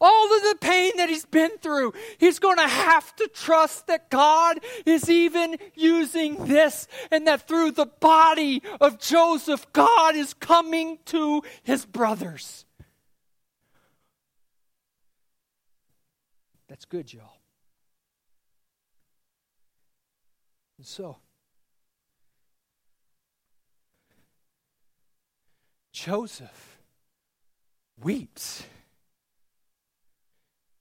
All 0.02 0.34
of 0.34 0.42
the 0.42 0.56
pain 0.62 0.92
that 0.96 1.10
he's 1.10 1.26
been 1.26 1.58
through, 1.58 1.92
he's 2.16 2.38
going 2.38 2.56
to 2.56 2.66
have 2.66 3.14
to 3.16 3.28
trust 3.28 3.86
that 3.88 4.08
God 4.08 4.60
is 4.86 5.10
even 5.10 5.58
using 5.74 6.46
this 6.46 6.88
and 7.10 7.26
that 7.26 7.46
through 7.46 7.72
the 7.72 7.84
body 7.84 8.62
of 8.80 8.98
Joseph, 8.98 9.70
God 9.74 10.16
is 10.16 10.32
coming 10.32 10.98
to 11.06 11.42
his 11.62 11.84
brothers. 11.84 12.64
That's 16.70 16.84
good, 16.84 17.12
y'all. 17.12 17.40
And 20.78 20.86
so, 20.86 21.16
Joseph 25.92 26.78
weeps. 28.00 28.62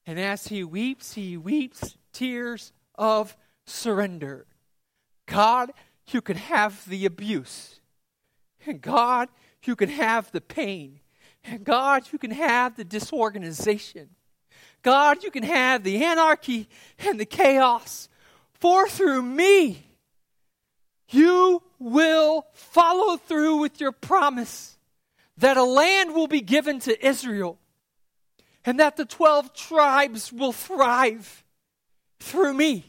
And 0.06 0.20
as 0.20 0.48
he 0.48 0.64
weeps, 0.64 1.16
he 1.16 1.36
weeps 1.38 1.98
tears 2.14 2.72
of 2.94 3.36
surrender. 3.66 4.46
God, 5.26 5.72
you 6.12 6.22
can 6.22 6.38
have 6.38 6.88
the 6.88 7.08
abuse. 7.08 7.82
And 8.68 8.80
God, 8.80 9.30
you 9.66 9.76
can 9.76 9.90
have 9.90 10.32
the 10.32 10.42
pain. 10.42 11.00
And 11.44 11.64
God, 11.64 12.04
you 12.12 12.20
can 12.20 12.32
have 12.32 12.76
the 12.76 12.84
disorganization. 12.84 14.10
God, 14.82 15.24
you 15.24 15.32
can 15.32 15.44
have 15.44 15.84
the 15.84 16.04
anarchy 16.04 16.68
and 17.00 17.20
the 17.20 17.26
chaos. 17.26 18.10
For 18.54 18.88
through 18.88 19.22
me, 19.24 19.86
you 21.10 21.62
will 21.80 22.46
follow 22.54 23.18
through 23.18 23.58
with 23.58 23.80
your 23.80 23.92
promise 23.92 24.78
that 25.38 25.58
a 25.58 25.64
land 25.64 26.14
will 26.14 26.28
be 26.28 26.42
given 26.42 26.80
to 26.82 27.06
Israel 27.06 27.58
and 28.66 28.80
that 28.80 28.98
the 28.98 29.06
12 29.06 29.54
tribes 29.54 30.32
will 30.32 30.52
thrive 30.52 31.44
through 32.20 32.54
me. 32.54 32.86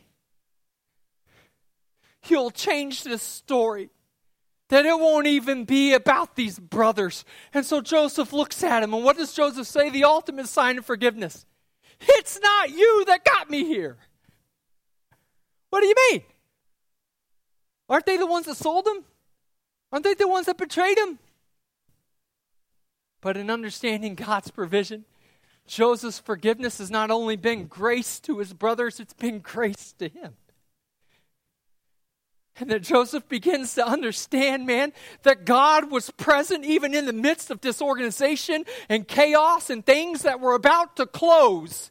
You'll 2.28 2.50
change 2.50 3.04
this 3.04 3.22
story. 3.22 3.90
That 4.68 4.86
it 4.86 4.98
won't 4.98 5.26
even 5.26 5.64
be 5.64 5.94
about 5.94 6.36
these 6.36 6.58
brothers. 6.58 7.24
And 7.52 7.66
so 7.66 7.80
Joseph 7.80 8.32
looks 8.32 8.62
at 8.62 8.84
him, 8.84 8.94
and 8.94 9.02
what 9.02 9.16
does 9.16 9.32
Joseph 9.32 9.66
say? 9.66 9.90
The 9.90 10.04
ultimate 10.04 10.46
sign 10.46 10.78
of 10.78 10.86
forgiveness. 10.86 11.44
It's 12.00 12.40
not 12.40 12.70
you 12.70 13.04
that 13.06 13.24
got 13.24 13.50
me 13.50 13.64
here. 13.64 13.98
What 15.70 15.80
do 15.80 15.86
you 15.86 15.94
mean? 16.10 16.22
Aren't 17.88 18.06
they 18.06 18.16
the 18.16 18.26
ones 18.26 18.46
that 18.46 18.56
sold 18.56 18.86
him? 18.86 19.04
Aren't 19.92 20.04
they 20.04 20.14
the 20.14 20.28
ones 20.28 20.46
that 20.46 20.58
betrayed 20.58 20.98
him? 20.98 21.18
But 23.20 23.36
in 23.36 23.50
understanding 23.50 24.14
God's 24.14 24.50
provision, 24.50 25.04
Joseph's 25.66 26.18
forgiveness 26.18 26.78
has 26.78 26.90
not 26.90 27.10
only 27.10 27.36
been 27.36 27.66
grace 27.66 28.18
to 28.20 28.38
his 28.38 28.52
brothers, 28.52 28.98
it's 28.98 29.12
been 29.12 29.40
grace 29.40 29.94
to 29.98 30.08
him. 30.08 30.34
And 32.60 32.70
that 32.70 32.82
Joseph 32.82 33.26
begins 33.28 33.74
to 33.74 33.86
understand, 33.86 34.66
man, 34.66 34.92
that 35.22 35.46
God 35.46 35.90
was 35.90 36.10
present 36.10 36.64
even 36.64 36.94
in 36.94 37.06
the 37.06 37.12
midst 37.12 37.50
of 37.50 37.60
disorganization 37.60 38.64
and 38.88 39.08
chaos 39.08 39.70
and 39.70 39.84
things 39.84 40.22
that 40.22 40.40
were 40.40 40.54
about 40.54 40.96
to 40.96 41.06
close. 41.06 41.90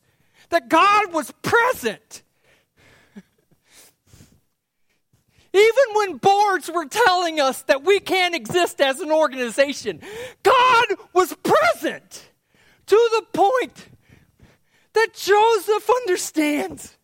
That 0.49 0.69
God 0.69 1.11
was 1.11 1.31
present. 1.41 2.21
Even 5.53 5.83
when 5.93 6.17
boards 6.17 6.69
were 6.71 6.85
telling 6.85 7.39
us 7.39 7.63
that 7.63 7.83
we 7.83 7.99
can't 7.99 8.35
exist 8.35 8.79
as 8.79 8.99
an 8.99 9.11
organization, 9.11 10.01
God 10.43 10.85
was 11.13 11.35
present 11.43 12.29
to 12.85 13.09
the 13.17 13.25
point 13.33 13.87
that 14.93 15.13
Joseph 15.15 15.89
understands 15.89 16.95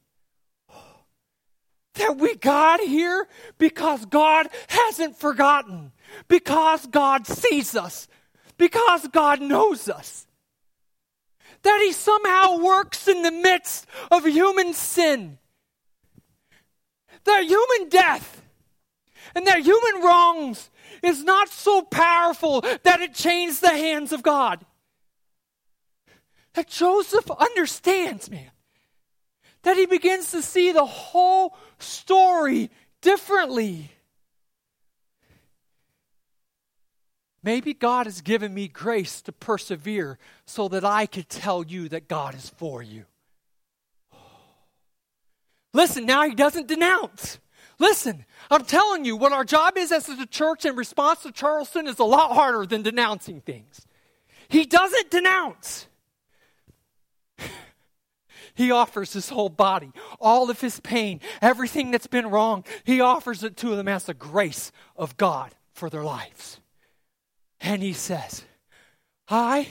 that 1.95 2.17
we 2.17 2.35
got 2.35 2.79
here 2.79 3.27
because 3.57 4.05
God 4.05 4.47
hasn't 4.67 5.17
forgotten, 5.17 5.91
because 6.27 6.85
God 6.87 7.27
sees 7.27 7.75
us, 7.75 8.07
because 8.57 9.07
God 9.07 9.41
knows 9.41 9.89
us. 9.89 10.27
That 11.63 11.81
He 11.83 11.91
somehow 11.91 12.59
works 12.59 13.07
in 13.07 13.23
the 13.23 13.31
midst 13.31 13.87
of 14.11 14.25
human 14.25 14.73
sin, 14.73 15.39
that 17.23 17.43
human 17.43 17.89
death, 17.89 18.41
and 19.33 19.47
that 19.47 19.63
human 19.63 20.03
wrongs 20.03 20.69
is 21.01 21.23
not 21.23 21.49
so 21.49 21.81
powerful 21.81 22.61
that 22.61 23.01
it 23.01 23.13
changed 23.13 23.61
the 23.61 23.69
hands 23.69 24.11
of 24.11 24.23
God 24.23 24.65
that 26.55 26.67
Joseph 26.67 27.29
understands, 27.31 28.29
man. 28.29 28.51
That 29.65 29.77
he 29.77 29.87
begins 29.87 30.29
to 30.31 30.43
see 30.43 30.71
the 30.71 30.85
whole 30.85 31.57
story 31.79 32.69
differently. 33.01 33.89
Maybe 37.41 37.73
God 37.73 38.05
has 38.05 38.21
given 38.21 38.53
me 38.53 38.67
grace 38.67 39.23
to 39.23 39.31
persevere 39.31 40.19
so 40.45 40.67
that 40.67 40.85
I 40.85 41.07
could 41.07 41.29
tell 41.29 41.63
you 41.63 41.89
that 41.89 42.07
God 42.07 42.35
is 42.35 42.49
for 42.57 42.83
you. 42.83 43.05
Listen, 45.73 46.05
now 46.05 46.27
he 46.27 46.35
doesn't 46.35 46.67
denounce. 46.67 47.39
Listen, 47.79 48.25
I'm 48.51 48.65
telling 48.65 49.03
you, 49.03 49.15
what 49.15 49.33
our 49.33 49.43
job 49.43 49.77
is 49.77 49.91
as 49.91 50.07
a 50.09 50.27
church 50.27 50.65
in 50.65 50.75
response 50.75 51.23
to 51.23 51.31
Charleston 51.31 51.87
is 51.87 51.97
a 51.97 52.03
lot 52.03 52.33
harder 52.33 52.67
than 52.67 52.83
denouncing 52.83 53.41
things. 53.41 53.87
He 54.47 54.63
doesn't 54.65 55.09
denounce. 55.09 55.87
He 58.55 58.71
offers 58.71 59.13
his 59.13 59.29
whole 59.29 59.49
body, 59.49 59.91
all 60.19 60.49
of 60.49 60.61
his 60.61 60.79
pain, 60.79 61.19
everything 61.41 61.91
that's 61.91 62.07
been 62.07 62.27
wrong. 62.27 62.63
He 62.85 63.01
offers 63.01 63.43
it 63.43 63.57
to 63.57 63.75
them 63.75 63.87
as 63.87 64.05
the 64.05 64.13
grace 64.13 64.71
of 64.95 65.17
God 65.17 65.53
for 65.73 65.89
their 65.89 66.03
lives. 66.03 66.59
And 67.59 67.83
he 67.83 67.93
says, 67.93 68.45
I 69.27 69.67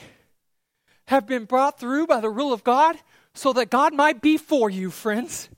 have 1.07 1.25
been 1.25 1.45
brought 1.45 1.79
through 1.79 2.07
by 2.07 2.19
the 2.19 2.29
rule 2.29 2.53
of 2.53 2.63
God 2.63 2.97
so 3.33 3.53
that 3.53 3.69
God 3.69 3.93
might 3.93 4.21
be 4.21 4.37
for 4.37 4.69
you, 4.69 4.91
friends. 4.91 5.49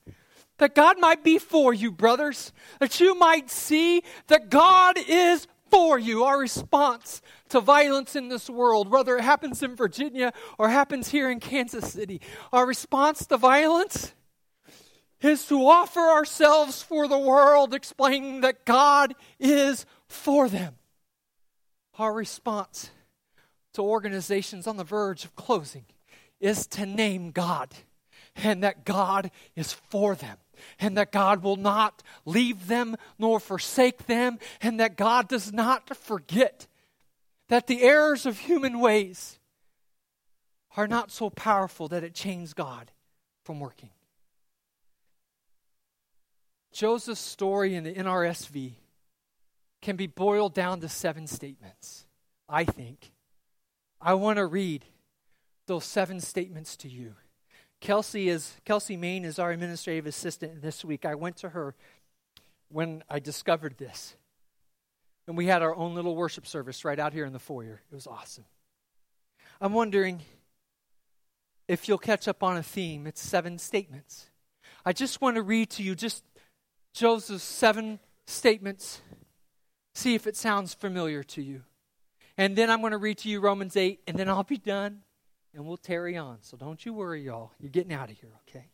That 0.58 0.74
God 0.74 1.00
might 1.00 1.24
be 1.24 1.38
for 1.38 1.74
you, 1.74 1.92
brothers. 1.92 2.52
That 2.80 3.00
you 3.00 3.14
might 3.16 3.50
see 3.50 4.04
that 4.28 4.50
God 4.50 4.98
is 5.08 5.48
for 5.70 5.98
you. 6.00 6.24
Our 6.24 6.40
response 6.40 7.22
to 7.50 7.60
violence 7.60 8.16
in 8.16 8.30
this 8.30 8.50
world, 8.50 8.90
whether 8.90 9.18
it 9.18 9.24
happens 9.24 9.64
in 9.64 9.76
Virginia 9.76 10.34
or 10.58 10.70
happens 10.70 11.10
here 11.10 11.30
in 11.30 11.40
Kansas 11.40 11.92
City, 11.92 12.22
our 12.52 12.66
response 12.66 13.26
to 13.28 13.38
violence 13.38 14.14
is 15.22 15.46
to 15.48 15.68
offer 15.68 16.00
ourselves 16.00 16.82
for 16.82 17.08
the 17.08 17.18
world, 17.18 17.74
explaining 17.74 18.42
that 18.42 18.66
God 18.66 19.16
is 19.40 19.86
for 20.08 20.48
them. 20.48 20.76
Our 21.98 22.14
response 22.14 22.92
to 23.74 23.82
organizations 23.82 24.68
on 24.68 24.78
the 24.78 24.84
verge 24.84 25.26
of 25.26 25.36
closing 25.36 25.86
is 26.40 26.68
to 26.68 26.86
name 26.86 27.32
God 27.32 27.74
and 28.36 28.64
that 28.64 28.86
God 28.86 29.32
is 29.56 29.74
for 29.74 30.14
them 30.14 30.38
and 30.80 30.98
that 30.98 31.12
God 31.12 31.44
will 31.44 31.56
not 31.56 32.04
leave 32.26 32.68
them 32.68 32.96
nor 33.18 33.40
forsake 33.40 34.06
them, 34.06 34.40
and 34.62 34.80
that 34.80 34.98
God 34.98 35.28
does 35.28 35.54
not 35.54 35.96
forget 35.96 36.68
that 37.50 37.68
the 37.68 37.82
errors 37.82 38.26
of 38.26 38.40
human 38.40 38.80
ways 38.80 39.40
are 40.76 40.88
not 40.88 41.12
so 41.12 41.30
powerful 41.30 41.88
that 41.88 42.04
it 42.04 42.14
chains 42.14 42.54
God 42.54 42.92
from 43.44 43.60
working. 43.60 43.90
Joseph's 46.72 47.22
story 47.22 47.74
in 47.74 47.84
the 47.84 47.94
NRSV 47.94 48.74
can 49.82 49.96
be 49.96 50.08
boiled 50.08 50.54
down 50.54 50.82
to 50.82 50.90
seven 50.90 51.26
statements, 51.26 52.06
I 52.48 52.66
think. 52.66 53.12
I 54.00 54.14
want 54.14 54.38
to 54.38 54.46
read 54.46 54.86
those 55.66 55.86
seven 55.86 56.20
statements 56.20 56.78
to 56.78 56.90
you. 56.90 57.16
Kelsey 57.80 58.30
is 58.30 58.56
Kelsey 58.66 58.98
Main 58.98 59.24
is 59.24 59.40
our 59.40 59.52
administrative 59.52 60.08
assistant 60.08 60.62
this 60.62 60.84
week. 60.84 61.06
I 61.06 61.16
went 61.16 61.38
to 61.38 61.50
her 61.50 61.76
when 62.70 63.04
I 63.10 63.20
discovered 63.20 63.78
this. 63.78 64.16
And 65.28 65.38
we 65.38 65.46
had 65.46 65.62
our 65.62 65.76
own 65.76 65.94
little 65.94 66.16
worship 66.16 66.48
service 66.48 66.86
right 66.86 67.00
out 67.00 67.14
here 67.14 67.26
in 67.26 67.34
the 67.34 67.40
foyer. 67.40 67.82
It 67.92 67.96
was 67.96 68.08
awesome. 68.08 68.46
I'm 69.60 69.74
wondering 69.74 70.22
if 71.68 71.88
you'll 71.88 71.98
catch 71.98 72.28
up 72.28 72.44
on 72.44 72.58
a 72.58 72.64
theme. 72.64 73.06
It's 73.08 73.22
seven 73.22 73.60
statements. 73.60 74.30
I 74.86 74.94
just 74.94 75.20
want 75.20 75.36
to 75.36 75.42
read 75.42 75.70
to 75.72 75.84
you 75.84 75.96
just 75.96 76.24
Joseph's 76.94 77.44
seven 77.44 78.00
statements. 78.26 79.02
See 79.94 80.16
if 80.16 80.28
it 80.28 80.38
sounds 80.38 80.74
familiar 80.74 81.24
to 81.24 81.42
you. 81.42 81.64
And 82.38 82.56
then 82.56 82.70
I'm 82.70 82.80
going 82.80 82.92
to 82.92 82.98
read 82.98 83.18
to 83.20 83.30
you 83.30 83.42
Romans 83.42 83.76
8, 83.76 84.00
and 84.08 84.18
then 84.18 84.30
I'll 84.30 84.44
be 84.44 84.58
done 84.58 85.02
and 85.58 85.66
we'll 85.66 85.76
carry 85.76 86.16
on. 86.16 86.38
So 86.42 86.56
don't 86.56 86.86
you 86.86 86.94
worry, 86.94 87.24
y'all. 87.24 87.52
You're 87.60 87.72
getting 87.72 87.92
out 87.92 88.12
of 88.12 88.18
here, 88.18 88.30
okay? 88.48 88.68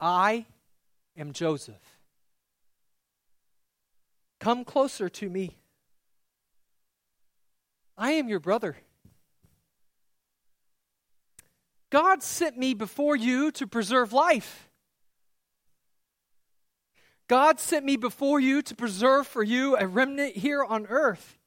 I 0.00 0.44
am 1.16 1.32
Joseph. 1.32 1.80
Come 4.40 4.64
closer 4.64 5.08
to 5.08 5.30
me. 5.30 5.56
I 7.96 8.10
am 8.12 8.28
your 8.28 8.40
brother. 8.40 8.76
God 11.90 12.24
sent 12.24 12.58
me 12.58 12.74
before 12.74 13.14
you 13.14 13.52
to 13.52 13.66
preserve 13.68 14.12
life. 14.12 14.68
God 17.28 17.60
sent 17.60 17.84
me 17.84 17.96
before 17.96 18.40
you 18.40 18.62
to 18.62 18.74
preserve 18.74 19.28
for 19.28 19.44
you 19.44 19.76
a 19.76 19.86
remnant 19.86 20.34
here 20.36 20.64
on 20.64 20.86
earth. 20.88 21.38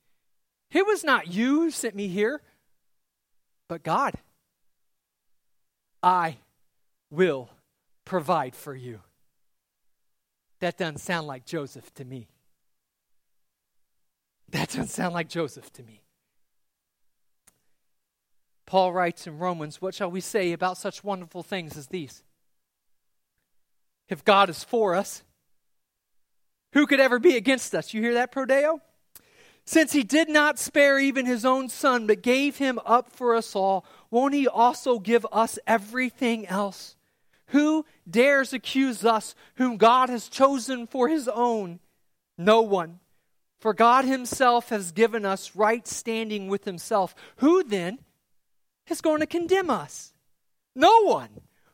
It 0.71 0.87
was 0.87 1.03
not 1.03 1.27
you 1.27 1.63
who 1.63 1.71
sent 1.71 1.95
me 1.95 2.07
here, 2.07 2.41
but 3.71 3.83
God. 3.83 4.15
I 6.03 6.39
will 7.09 7.49
provide 8.03 8.53
for 8.53 8.75
you. 8.75 8.99
That 10.59 10.77
doesn't 10.77 10.97
sound 10.97 11.25
like 11.25 11.45
Joseph 11.45 11.93
to 11.93 12.03
me. 12.03 12.27
That 14.49 14.67
doesn't 14.67 14.89
sound 14.89 15.13
like 15.13 15.29
Joseph 15.29 15.71
to 15.71 15.83
me. 15.83 16.01
Paul 18.65 18.91
writes 18.91 19.25
in 19.25 19.39
Romans, 19.39 19.81
What 19.81 19.95
shall 19.95 20.11
we 20.11 20.19
say 20.19 20.51
about 20.51 20.77
such 20.77 21.01
wonderful 21.01 21.41
things 21.41 21.77
as 21.77 21.87
these? 21.87 22.23
If 24.09 24.25
God 24.25 24.49
is 24.49 24.65
for 24.65 24.95
us, 24.95 25.23
who 26.73 26.85
could 26.85 26.99
ever 26.99 27.19
be 27.19 27.37
against 27.37 27.73
us? 27.73 27.93
You 27.93 28.01
hear 28.01 28.15
that, 28.15 28.33
Prodeo? 28.33 28.81
Since 29.65 29.93
he 29.93 30.03
did 30.03 30.29
not 30.29 30.59
spare 30.59 30.99
even 30.99 31.25
his 31.25 31.45
own 31.45 31.69
son, 31.69 32.07
but 32.07 32.21
gave 32.21 32.57
him 32.57 32.79
up 32.85 33.11
for 33.11 33.35
us 33.35 33.55
all, 33.55 33.85
won't 34.09 34.33
he 34.33 34.47
also 34.47 34.99
give 34.99 35.25
us 35.31 35.59
everything 35.65 36.47
else? 36.47 36.95
Who 37.47 37.85
dares 38.09 38.53
accuse 38.53 39.05
us, 39.05 39.35
whom 39.55 39.77
God 39.77 40.09
has 40.09 40.29
chosen 40.29 40.87
for 40.87 41.09
his 41.09 41.27
own? 41.27 41.79
No 42.37 42.61
one. 42.61 42.99
For 43.59 43.73
God 43.73 44.05
himself 44.05 44.69
has 44.69 44.91
given 44.91 45.25
us 45.25 45.55
right 45.55 45.87
standing 45.87 46.47
with 46.47 46.65
himself. 46.65 47.13
Who 47.37 47.63
then 47.63 47.99
is 48.89 49.01
going 49.01 49.19
to 49.19 49.27
condemn 49.27 49.69
us? 49.69 50.13
No 50.75 51.03
one. 51.03 51.29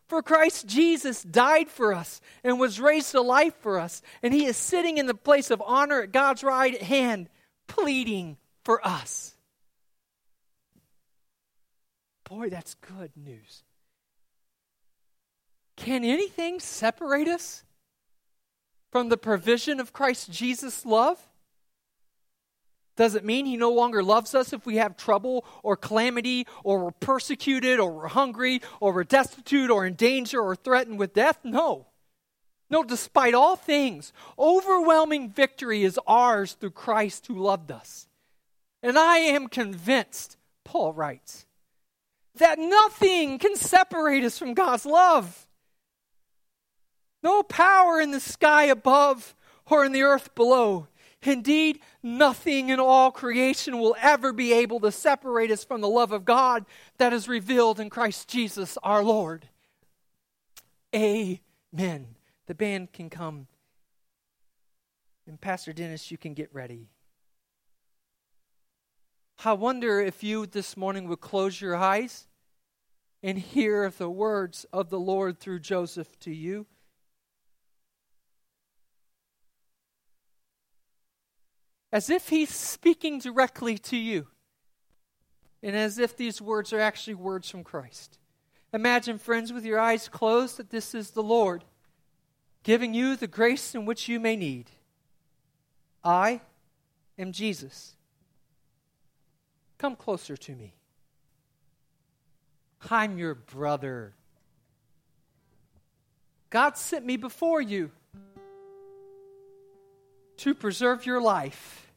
For 0.08 0.22
Christ 0.22 0.68
Jesus 0.68 1.22
died 1.22 1.70
for 1.70 1.94
us 1.94 2.22
and 2.44 2.60
was 2.60 2.80
raised 2.80 3.12
to 3.12 3.22
life 3.22 3.56
for 3.60 3.80
us, 3.80 4.02
and 4.24 4.34
he 4.34 4.46
is 4.46 4.58
sitting 4.58 4.98
in 4.98 5.06
the 5.06 5.14
place 5.14 5.52
of 5.52 5.62
honor 5.66 6.02
at 6.02 6.12
God's 6.12 6.44
right 6.44 6.82
hand, 6.82 7.30
pleading 7.68 8.38
for 8.64 8.86
us. 8.86 9.36
Boy, 12.24 12.50
that's 12.50 12.74
good 12.76 13.12
news. 13.16 13.64
Can 15.78 16.04
anything 16.04 16.60
separate 16.60 17.28
us 17.28 17.64
from 18.92 19.10
the 19.10 19.18
provision 19.18 19.80
of 19.80 19.94
Christ 19.94 20.32
Jesus' 20.32 20.86
love? 20.86 21.20
Does 22.98 23.14
it 23.14 23.24
mean 23.24 23.46
he 23.46 23.56
no 23.58 23.72
longer 23.72 24.02
loves 24.02 24.34
us 24.34 24.52
if 24.52 24.66
we 24.66 24.78
have 24.78 24.98
trouble 24.98 25.46
or 25.62 25.78
calamity 25.78 26.48
or 26.64 26.84
we're 26.84 26.92
persecuted 26.92 27.80
or 27.80 27.92
we're 27.92 28.08
hungry 28.08 28.62
or 28.80 28.92
we're 28.92 29.04
destitute 29.04 29.70
or 29.70 29.86
in 29.86 29.94
danger 29.94 30.42
or 30.42 30.56
threatened 30.56 30.98
with 30.98 31.14
death? 31.14 31.38
No. 31.44 31.86
No, 32.70 32.84
despite 32.84 33.34
all 33.34 33.56
things, 33.56 34.12
overwhelming 34.38 35.30
victory 35.30 35.84
is 35.84 36.00
ours 36.06 36.54
through 36.54 36.72
Christ 36.72 37.28
who 37.28 37.36
loved 37.36 37.72
us. 37.72 38.08
And 38.84 38.98
I 38.98 39.18
am 39.18 39.48
convinced, 39.48 40.38
Paul 40.64 40.94
writes, 40.94 41.46
that 42.36 42.60
nothing 42.60 43.40
can 43.40 43.56
separate 43.56 44.24
us 44.24 44.38
from 44.38 44.54
God's 44.54 44.86
love. 44.86 45.48
No 47.24 47.42
power 47.42 48.00
in 48.00 48.12
the 48.12 48.20
sky 48.20 48.66
above 48.66 49.36
or 49.70 49.86
in 49.86 49.92
the 49.92 50.04
earth 50.04 50.36
below. 50.36 50.88
Indeed, 51.24 51.80
nothing 52.04 52.70
in 52.70 52.80
all 52.80 53.12
creation 53.12 53.80
will 53.80 53.96
ever 54.00 54.32
be 54.32 54.54
able 54.54 54.80
to 54.82 54.92
separate 54.92 55.52
us 55.52 55.64
from 55.64 55.82
the 55.82 55.90
love 55.90 56.12
of 56.12 56.26
God 56.26 56.66
that 57.00 57.12
is 57.12 57.28
revealed 57.28 57.80
in 57.80 57.90
Christ 57.90 58.28
Jesus 58.28 58.78
our 58.84 59.04
Lord. 59.04 59.50
Amen. 60.96 62.17
The 62.48 62.56
band 62.56 62.92
can 62.92 63.10
come. 63.10 63.48
And 65.28 65.40
Pastor 65.40 65.74
Dennis, 65.74 66.10
you 66.10 66.18
can 66.18 66.34
get 66.34 66.54
ready. 66.54 66.90
I 69.46 69.54
wonder 69.54 70.00
if 70.00 70.24
you 70.24 70.46
this 70.46 70.76
morning 70.76 71.08
would 71.08 71.22
close 71.22 71.62
your 71.62 71.76
eyes 71.76 72.28
and 73.22 73.38
hear 73.38 73.90
the 73.90 74.10
words 74.10 74.66
of 74.74 74.90
the 74.90 75.00
Lord 75.00 75.40
through 75.40 75.60
Joseph 75.60 76.18
to 76.22 76.34
you. 76.34 76.66
as 81.92 82.10
if 82.10 82.30
he's 82.30 82.54
speaking 82.54 83.20
directly 83.20 83.78
to 83.78 83.98
you, 83.98 84.28
and 85.64 85.76
as 85.76 85.98
if 85.98 86.16
these 86.16 86.42
words 86.42 86.74
are 86.74 86.80
actually 86.80 87.16
words 87.16 87.50
from 87.50 87.64
Christ. 87.64 88.20
Imagine, 88.74 89.18
friends, 89.18 89.54
with 89.54 89.66
your 89.66 89.80
eyes 89.80 90.10
closed, 90.10 90.58
that 90.58 90.70
this 90.70 90.94
is 90.94 91.12
the 91.12 91.24
Lord 91.24 91.64
giving 92.68 92.94
you 92.94 93.16
the 93.16 93.28
grace 93.28 93.74
in 93.74 93.86
which 93.86 94.10
you 94.10 94.20
may 94.20 94.36
need. 94.36 94.70
I 96.04 96.42
am 97.18 97.32
Jesus. 97.32 97.96
Come 99.78 99.96
closer 99.96 100.36
to 100.36 100.52
me. 100.54 100.74
I'm 102.92 103.18
your 103.18 103.36
brother. 103.36 104.16
God 106.50 106.78
sent 106.78 107.06
me 107.06 107.16
before 107.16 107.62
you 107.62 107.90
to 110.36 110.54
preserve 110.54 111.06
your 111.06 111.22
life. 111.22 111.90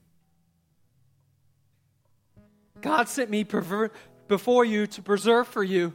God 2.80 3.08
sent 3.08 3.28
me 3.28 3.42
before 3.42 4.64
you 4.64 4.86
to 4.86 5.02
preserve 5.02 5.48
for 5.48 5.64
you 5.64 5.94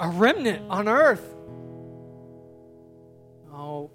a 0.00 0.08
remnant 0.08 0.62
on 0.70 0.88
earth. 0.88 1.34
Oh, 3.52 3.90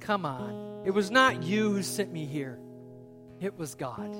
come 0.00 0.24
on. 0.24 0.82
It 0.86 0.92
was 0.92 1.10
not 1.10 1.42
you 1.42 1.72
who 1.72 1.82
sent 1.82 2.12
me 2.12 2.24
here, 2.24 2.58
it 3.40 3.56
was 3.56 3.74
God. 3.74 4.16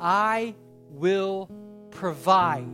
I 0.00 0.54
will 0.90 1.50
provide 1.90 2.68